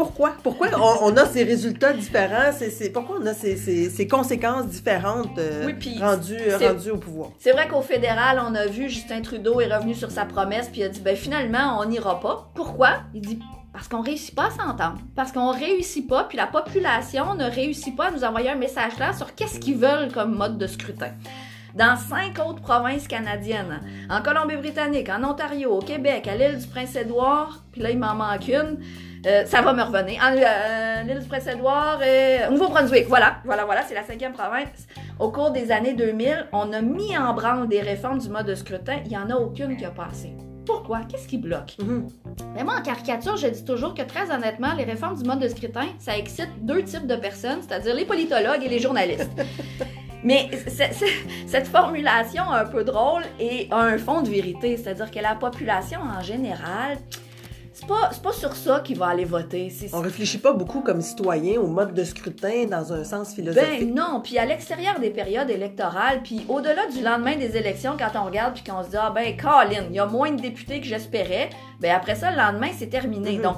pourquoi? 0.00 0.32
Pourquoi 0.42 0.68
on, 0.78 1.12
on 1.12 1.16
a 1.18 1.26
ces 1.26 1.44
résultats 1.44 1.92
différents? 1.92 2.52
C'est, 2.58 2.88
pourquoi 2.88 3.18
on 3.20 3.26
a 3.26 3.34
ces, 3.34 3.58
ces, 3.58 3.90
ces 3.90 4.08
conséquences 4.08 4.66
différentes 4.66 5.38
euh, 5.38 5.66
Oui, 5.66 5.98
rendues, 6.00 6.90
au 6.90 6.96
pouvoir? 6.96 7.30
C'est 7.38 7.52
vrai 7.52 7.68
qu'au 7.68 7.82
fédéral, 7.82 8.40
on 8.42 8.54
a 8.54 8.64
vu 8.64 8.88
Justin 8.88 9.20
Trudeau 9.20 9.60
est 9.60 9.66
revenu 9.66 9.94
sur 9.94 10.10
sa 10.10 10.24
promesse 10.24 10.70
puis 10.70 10.80
il 10.80 10.84
a 10.84 10.88
dit 10.88 11.00
ben 11.00 11.14
finalement 11.14 11.78
on 11.78 11.84
n'ira 11.84 12.18
pas. 12.18 12.50
Pourquoi? 12.54 13.02
Il 13.12 13.20
dit 13.20 13.40
parce 13.74 13.88
qu'on 13.88 14.00
réussit 14.00 14.34
pas 14.34 14.46
à 14.46 14.50
s'entendre, 14.50 14.98
parce 15.14 15.32
qu'on 15.32 15.52
réussit 15.52 16.08
pas, 16.08 16.24
puis 16.24 16.38
la 16.38 16.46
population 16.46 17.34
ne 17.34 17.44
réussit 17.44 17.94
pas 17.94 18.06
à 18.06 18.10
nous 18.10 18.24
envoyer 18.24 18.48
un 18.48 18.56
message 18.56 18.94
clair 18.96 19.14
sur 19.14 19.34
qu'est-ce 19.34 19.60
qu'ils 19.60 19.76
veulent 19.76 20.10
comme 20.12 20.34
mode 20.34 20.56
de 20.56 20.66
scrutin. 20.66 21.12
Dans 21.74 21.96
cinq 21.96 22.38
autres 22.44 22.60
provinces 22.60 23.06
canadiennes, 23.06 23.80
en 24.08 24.22
Colombie-Britannique, 24.22 25.08
en 25.08 25.22
Ontario, 25.24 25.70
au 25.70 25.80
Québec, 25.80 26.26
à 26.28 26.36
l'île 26.36 26.58
du 26.58 26.66
Prince-Édouard, 26.66 27.62
puis 27.72 27.80
là 27.80 27.90
il 27.90 27.98
m'en 27.98 28.14
manque 28.14 28.48
une, 28.48 28.78
euh, 29.26 29.44
ça 29.44 29.62
va 29.62 29.72
me 29.72 29.82
revenir. 29.82 30.20
En, 30.22 30.32
euh, 30.32 31.02
l'île 31.02 31.20
du 31.20 31.28
Prince-Édouard 31.28 32.02
et 32.02 32.46
au 32.48 32.52
Nouveau-Brunswick, 32.52 33.06
voilà, 33.06 33.36
voilà, 33.44 33.64
voilà, 33.64 33.82
c'est 33.82 33.94
la 33.94 34.04
cinquième 34.04 34.32
province. 34.32 34.86
Au 35.18 35.30
cours 35.30 35.50
des 35.50 35.70
années 35.70 35.94
2000, 35.94 36.48
on 36.52 36.72
a 36.72 36.80
mis 36.80 37.16
en 37.16 37.34
branle 37.34 37.68
des 37.68 37.80
réformes 37.80 38.18
du 38.18 38.28
mode 38.28 38.46
de 38.46 38.54
scrutin. 38.54 38.96
Il 39.04 39.10
n'y 39.10 39.18
en 39.18 39.30
a 39.30 39.36
aucune 39.36 39.76
qui 39.76 39.84
a 39.84 39.90
passé. 39.90 40.34
Pourquoi? 40.66 41.00
Qu'est-ce 41.08 41.26
qui 41.26 41.38
bloque? 41.38 41.76
Mais 42.54 42.64
moi, 42.64 42.74
en 42.78 42.82
caricature, 42.82 43.36
je 43.36 43.48
dis 43.48 43.64
toujours 43.64 43.94
que 43.94 44.02
très 44.02 44.30
honnêtement, 44.30 44.72
les 44.76 44.84
réformes 44.84 45.16
du 45.20 45.24
mode 45.24 45.40
de 45.40 45.48
scrutin, 45.48 45.86
ça 45.98 46.16
excite 46.16 46.50
deux 46.62 46.82
types 46.84 47.06
de 47.06 47.16
personnes, 47.16 47.58
c'est-à-dire 47.66 47.94
les 47.94 48.04
politologues 48.04 48.62
et 48.62 48.68
les 48.68 48.78
journalistes. 48.78 49.30
Mais 50.24 50.50
cette 51.46 51.66
formulation 51.66 52.50
un 52.50 52.64
peu 52.64 52.84
drôle 52.84 53.22
et 53.38 53.68
a 53.70 53.78
un 53.80 53.98
fond 53.98 54.22
de 54.22 54.28
vérité, 54.28 54.76
c'est-à-dire 54.76 55.10
que 55.10 55.18
la 55.18 55.34
population 55.34 56.00
en 56.00 56.22
général, 56.22 56.98
c'est 57.72 57.86
pas, 57.86 58.10
c'est 58.12 58.22
pas 58.22 58.32
sur 58.32 58.54
ça 58.54 58.80
qu'il 58.80 58.98
va 58.98 59.06
aller 59.06 59.24
voter. 59.24 59.72
On 59.92 60.00
réfléchit 60.00 60.38
pas 60.38 60.52
beaucoup 60.52 60.80
comme 60.80 61.00
citoyen 61.00 61.58
au 61.60 61.66
mode 61.66 61.94
de 61.94 62.04
scrutin 62.04 62.66
dans 62.66 62.92
un 62.92 63.04
sens 63.04 63.34
philosophique. 63.34 63.80
Ben 63.80 63.94
non, 63.94 64.20
puis 64.22 64.36
à 64.38 64.44
l'extérieur 64.44 65.00
des 65.00 65.10
périodes 65.10 65.48
électorales, 65.48 66.20
puis 66.22 66.44
au-delà 66.48 66.86
du 66.88 67.02
lendemain 67.02 67.36
des 67.36 67.56
élections, 67.56 67.96
quand 67.98 68.20
on 68.20 68.26
regarde 68.26 68.54
puis 68.54 68.64
qu'on 68.64 68.82
se 68.82 68.90
dit 68.90 68.96
ah 68.98 69.10
ben 69.14 69.34
Colin, 69.36 69.84
il 69.88 69.96
y 69.96 69.98
a 69.98 70.06
moins 70.06 70.30
de 70.32 70.40
députés 70.40 70.80
que 70.80 70.86
j'espérais, 70.86 71.48
ben 71.80 71.94
après 71.94 72.16
ça 72.16 72.30
le 72.30 72.36
lendemain 72.36 72.68
c'est 72.76 72.90
terminé. 72.90 73.36
Mhm. 73.36 73.42
Donc 73.42 73.56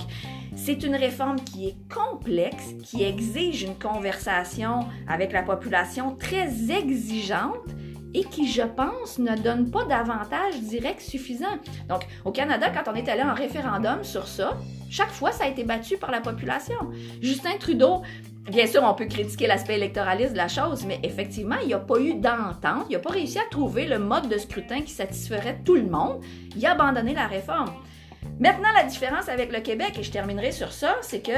c'est 0.54 0.82
une 0.82 0.94
réforme 0.94 1.40
qui 1.40 1.68
est 1.68 1.76
complexe, 1.92 2.74
qui 2.82 3.02
exige 3.02 3.62
une 3.62 3.78
conversation 3.78 4.80
avec 5.08 5.32
la 5.32 5.42
population 5.42 6.14
très 6.16 6.70
exigeante 6.70 7.68
et 8.14 8.24
qui, 8.24 8.50
je 8.50 8.62
pense, 8.62 9.18
ne 9.18 9.34
donne 9.36 9.70
pas 9.70 9.84
d'avantages 9.84 10.60
directs 10.60 11.00
suffisants. 11.00 11.58
Donc, 11.88 12.02
au 12.24 12.30
Canada, 12.30 12.70
quand 12.70 12.90
on 12.92 12.94
est 12.94 13.08
allé 13.08 13.22
en 13.22 13.34
référendum 13.34 14.04
sur 14.04 14.26
ça, 14.26 14.58
chaque 14.90 15.10
fois, 15.10 15.32
ça 15.32 15.44
a 15.44 15.48
été 15.48 15.64
battu 15.64 15.96
par 15.96 16.10
la 16.10 16.20
population. 16.20 16.76
Justin 17.20 17.56
Trudeau 17.58 18.02
Bien 18.50 18.66
sûr, 18.66 18.82
on 18.82 18.92
peut 18.94 19.06
critiquer 19.06 19.46
l'aspect 19.46 19.76
électoraliste 19.76 20.32
de 20.32 20.36
la 20.36 20.48
chose, 20.48 20.84
mais 20.84 20.98
effectivement, 21.04 21.54
il 21.62 21.68
n'y 21.68 21.74
a 21.74 21.78
pas 21.78 22.00
eu 22.00 22.14
d'entente. 22.14 22.86
Il 22.90 22.94
n'a 22.94 22.98
pas 22.98 23.10
réussi 23.10 23.38
à 23.38 23.44
trouver 23.48 23.86
le 23.86 24.00
mode 24.00 24.28
de 24.28 24.36
scrutin 24.36 24.80
qui 24.80 24.90
satisferait 24.90 25.60
tout 25.64 25.76
le 25.76 25.84
monde. 25.84 26.20
Il 26.56 26.66
a 26.66 26.72
abandonné 26.72 27.14
la 27.14 27.28
réforme. 27.28 27.70
Maintenant, 28.40 28.68
la 28.74 28.84
différence 28.84 29.28
avec 29.28 29.52
le 29.52 29.60
Québec, 29.60 29.98
et 29.98 30.02
je 30.02 30.10
terminerai 30.10 30.52
sur 30.52 30.72
ça, 30.72 30.96
c'est 31.02 31.20
que 31.20 31.32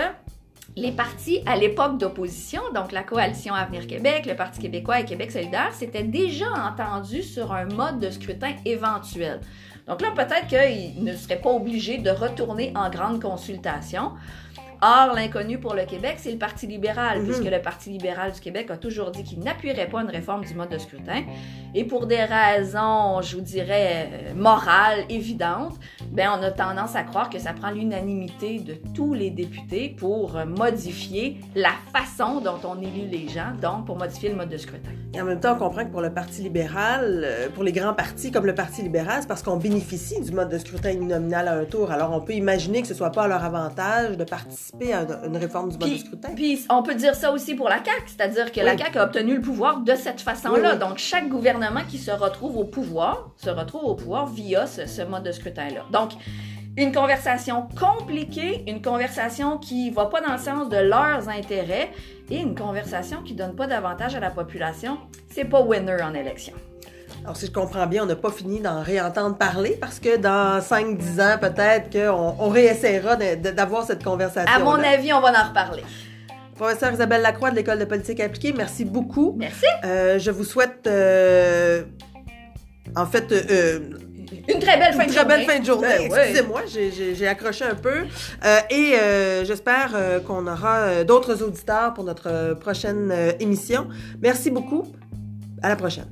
les 0.77 0.93
partis 0.93 1.43
à 1.47 1.57
l'époque 1.57 1.99
d'opposition, 1.99 2.63
donc 2.75 2.93
la 2.93 3.03
coalition 3.03 3.55
Avenir 3.55 3.87
Québec, 3.87 4.27
le 4.27 4.35
Parti 4.35 4.61
québécois 4.61 5.01
et 5.01 5.05
Québec 5.05 5.31
solidaire, 5.31 5.73
s'étaient 5.73 6.03
déjà 6.03 6.47
entendus 6.51 7.23
sur 7.23 7.53
un 7.53 7.67
mode 7.67 8.01
de 8.01 8.11
scrutin 8.11 8.53
éventuel. 8.65 9.41
Donc 9.87 10.01
là, 10.01 10.09
peut-être 10.17 10.47
qu'ils 10.47 11.05
ne 11.05 11.15
seraient 11.15 11.41
pas 11.41 11.51
obligés 11.51 11.99
de 11.99 12.11
retourner 12.11 12.73
en 12.75 12.89
grande 12.89 13.21
consultation. 13.21 14.13
Or, 14.87 15.15
l'inconnu 15.15 15.57
pour 15.57 15.73
le 15.73 15.87
Québec, 15.87 16.17
c'est 16.19 16.31
le 16.33 16.37
Parti 16.37 16.67
libéral, 16.67 17.21
Mhm. 17.21 17.25
puisque 17.25 17.51
le 17.51 17.63
Parti 17.63 17.89
libéral 17.89 18.33
du 18.33 18.41
Québec 18.41 18.71
a 18.71 18.77
toujours 18.77 19.11
dit 19.13 19.23
qu'il 19.25 19.39
n'appuierait 19.41 19.89
pas 19.89 20.03
une 20.03 20.11
réforme 20.11 20.45
du 20.45 20.53
mode 20.55 20.69
de 20.69 20.77
scrutin. 20.77 21.23
Et 21.75 21.85
pour 21.85 22.07
des 22.07 22.23
raisons, 22.23 23.23
je 23.23 23.37
vous 23.37 23.41
dirais, 23.43 24.11
euh, 24.13 24.35
morales 24.35 25.05
évidentes, 25.09 25.73
ben, 26.13 26.29
on 26.39 26.43
a 26.43 26.51
tendance 26.51 26.97
à 26.97 27.03
croire 27.03 27.31
que 27.31 27.39
ça 27.39 27.55
prend 27.55 27.71
l'unanimité 27.71 28.59
de 28.59 28.75
tous 28.95 29.15
les 29.15 29.31
députés 29.31 29.89
pour 29.99 30.37
euh, 30.37 30.45
modifier 30.45 31.39
la 31.55 31.71
façon 31.91 32.43
dont 32.43 32.59
on 32.65 32.79
élit 32.83 33.09
les 33.09 33.27
gens, 33.29 33.53
donc 33.63 33.87
pour 33.87 33.97
modifier 33.97 34.29
le 34.29 34.37
mode 34.37 34.51
de 34.51 34.59
scrutin. 34.59 34.91
Et 35.15 35.23
en 35.23 35.25
même 35.25 35.41
temps, 35.41 35.55
on 35.55 35.59
comprend 35.59 35.85
que 35.87 35.91
pour 35.93 36.03
le 36.03 36.13
Parti 36.13 36.43
libéral, 36.43 37.23
euh, 37.25 37.49
pour 37.49 37.63
les 37.65 37.73
grands 37.73 37.95
partis 37.95 38.31
comme 38.31 38.45
le 38.45 38.55
Parti 38.55 38.83
libéral, 38.83 39.23
c'est 39.23 39.29
parce 39.29 39.43
qu'on 39.43 39.57
bénéficie 39.57 40.21
du 40.21 40.33
mode 40.33 40.51
de 40.51 40.59
scrutin 40.59 40.91
uninominal 40.91 41.49
à 41.49 41.55
un 41.55 41.65
tour. 41.65 41.91
Alors, 41.91 42.13
on 42.13 42.21
peut 42.21 42.35
imaginer 42.35 42.83
que 42.83 42.89
ce 42.89 42.95
soit 42.95 43.11
pas 43.13 43.23
à 43.23 43.29
leur 43.29 43.43
avantage 43.45 44.19
de 44.19 44.25
participer 44.25 44.74
à 44.83 45.27
une, 45.27 45.37
réforme 45.37 45.71
du 45.71 45.79
mode 45.79 45.91
de 45.91 45.97
scrutin. 45.97 46.31
Puis 46.35 46.65
on 46.69 46.83
peut 46.83 46.95
dire 46.95 47.15
ça 47.15 47.33
aussi 47.33 47.55
pour 47.55 47.69
la 47.69 47.77
CAQ, 47.77 48.03
c'est-à-dire 48.07 48.53
que 48.53 48.61
la. 48.61 48.77
CAQ 48.77 48.99
a 48.99 49.05
obtenu 49.05 49.35
le 49.37 49.41
pouvoir 49.41 49.81
de 49.81 49.95
cette 49.95 50.21
façon-là. 50.21 50.61
Oui, 50.61 50.69
oui. 50.73 50.79
Donc 50.79 50.99
chaque 50.99 51.29
gouvernement 51.29 51.83
qui 51.89 51.99
se 51.99 52.11
retrouve 52.11 52.57
au 52.57 52.65
pouvoir 52.65 53.31
se 53.37 53.51
retrouve 53.51 53.85
au 53.85 53.95
pouvoir 53.95 54.27
via 54.27 54.67
ce, 54.67 54.87
ce 54.87 55.03
mode 55.03 55.23
de 55.23 55.33
scrutin-là. 55.33 55.85
Donc 55.91 56.13
une 56.77 56.93
conversation 56.93 57.69
compliquée, 57.79 58.65
une 58.67 58.83
conversation 58.83 59.59
qui 59.59 59.91
va 59.91 60.07
pas 60.07 60.21
dans 60.21 60.33
le 60.33 60.39
sens 60.39 60.69
de 60.69 60.77
leurs 60.77 61.29
intérêts 61.29 61.91
et 62.31 62.39
une 62.39 62.57
conversation 62.57 63.23
qui 63.23 63.35
donne 63.35 63.55
pas 63.55 63.67
davantage 63.67 64.17
à 64.17 64.21
la 64.21 64.31
population, 64.31 64.99
c'est 65.31 65.45
pas 65.45 65.63
winner 65.63 66.03
en 66.03 66.15
élection. 66.15 66.55
Alors, 67.25 67.37
si 67.37 67.47
je 67.47 67.51
comprends 67.53 67.87
bien, 67.87 68.03
on 68.03 68.07
n'a 68.07 68.17
pas 68.17 68.31
fini 68.31 68.61
d'en 68.61 68.83
réentendre 68.83 69.37
parler 69.37 69.77
parce 69.81 69.99
que 69.99 70.17
dans 70.19 70.61
5-10 70.61 71.21
ans, 71.23 71.39
peut-être 71.41 71.91
qu'on 71.91 72.35
on 72.39 72.49
réessayera 72.51 73.17
d'avoir 73.17 73.85
cette 73.85 74.05
conversation. 74.05 74.53
À 74.55 74.59
mon 74.59 74.75
avis, 74.75 75.13
on 75.13 75.21
va 75.21 75.31
en 75.31 75.49
reparler. 75.49 75.83
Professeur 76.57 76.93
Isabelle 76.93 77.23
Lacroix 77.23 77.51
de 77.51 77.57
l'École 77.57 77.79
de 77.79 77.85
politique 77.85 78.21
appliquée, 78.21 78.53
merci 78.57 78.85
beaucoup. 78.85 79.35
Merci. 79.39 79.65
Euh, 79.85 80.19
je 80.19 80.31
vous 80.31 80.45
souhaite, 80.45 80.87
euh, 80.87 81.83
en 82.95 83.07
fait, 83.07 83.33
euh, 83.33 83.81
Une 84.49 84.59
très 84.61 84.79
belle 84.79 84.93
fin 84.95 85.03
une 85.03 85.09
de 85.09 85.13
très 85.15 85.21
journée. 85.23 85.37
belle 85.37 85.47
fin 85.47 85.59
de 85.61 85.65
journée. 85.65 86.09
Ben. 86.11 86.17
Excusez-moi, 86.21 86.61
j'ai- 86.69 87.27
accroché 87.27 87.65
un 87.65 87.75
peu. 87.75 88.05
Euh, 88.45 88.59
et 88.71 88.95
euh, 89.01 89.45
j'espère 89.45 89.93
euh, 89.95 90.21
qu'on 90.21 90.47
aura 90.47 91.03
d'autres 91.05 91.43
auditeurs 91.43 91.93
pour 91.95 92.05
notre 92.05 92.55
prochaine 92.61 93.13
émission. 93.41 93.89
Merci 94.23 94.51
beaucoup. 94.51 94.93
À 95.63 95.69
la 95.71 95.77
prochaine. 95.77 96.07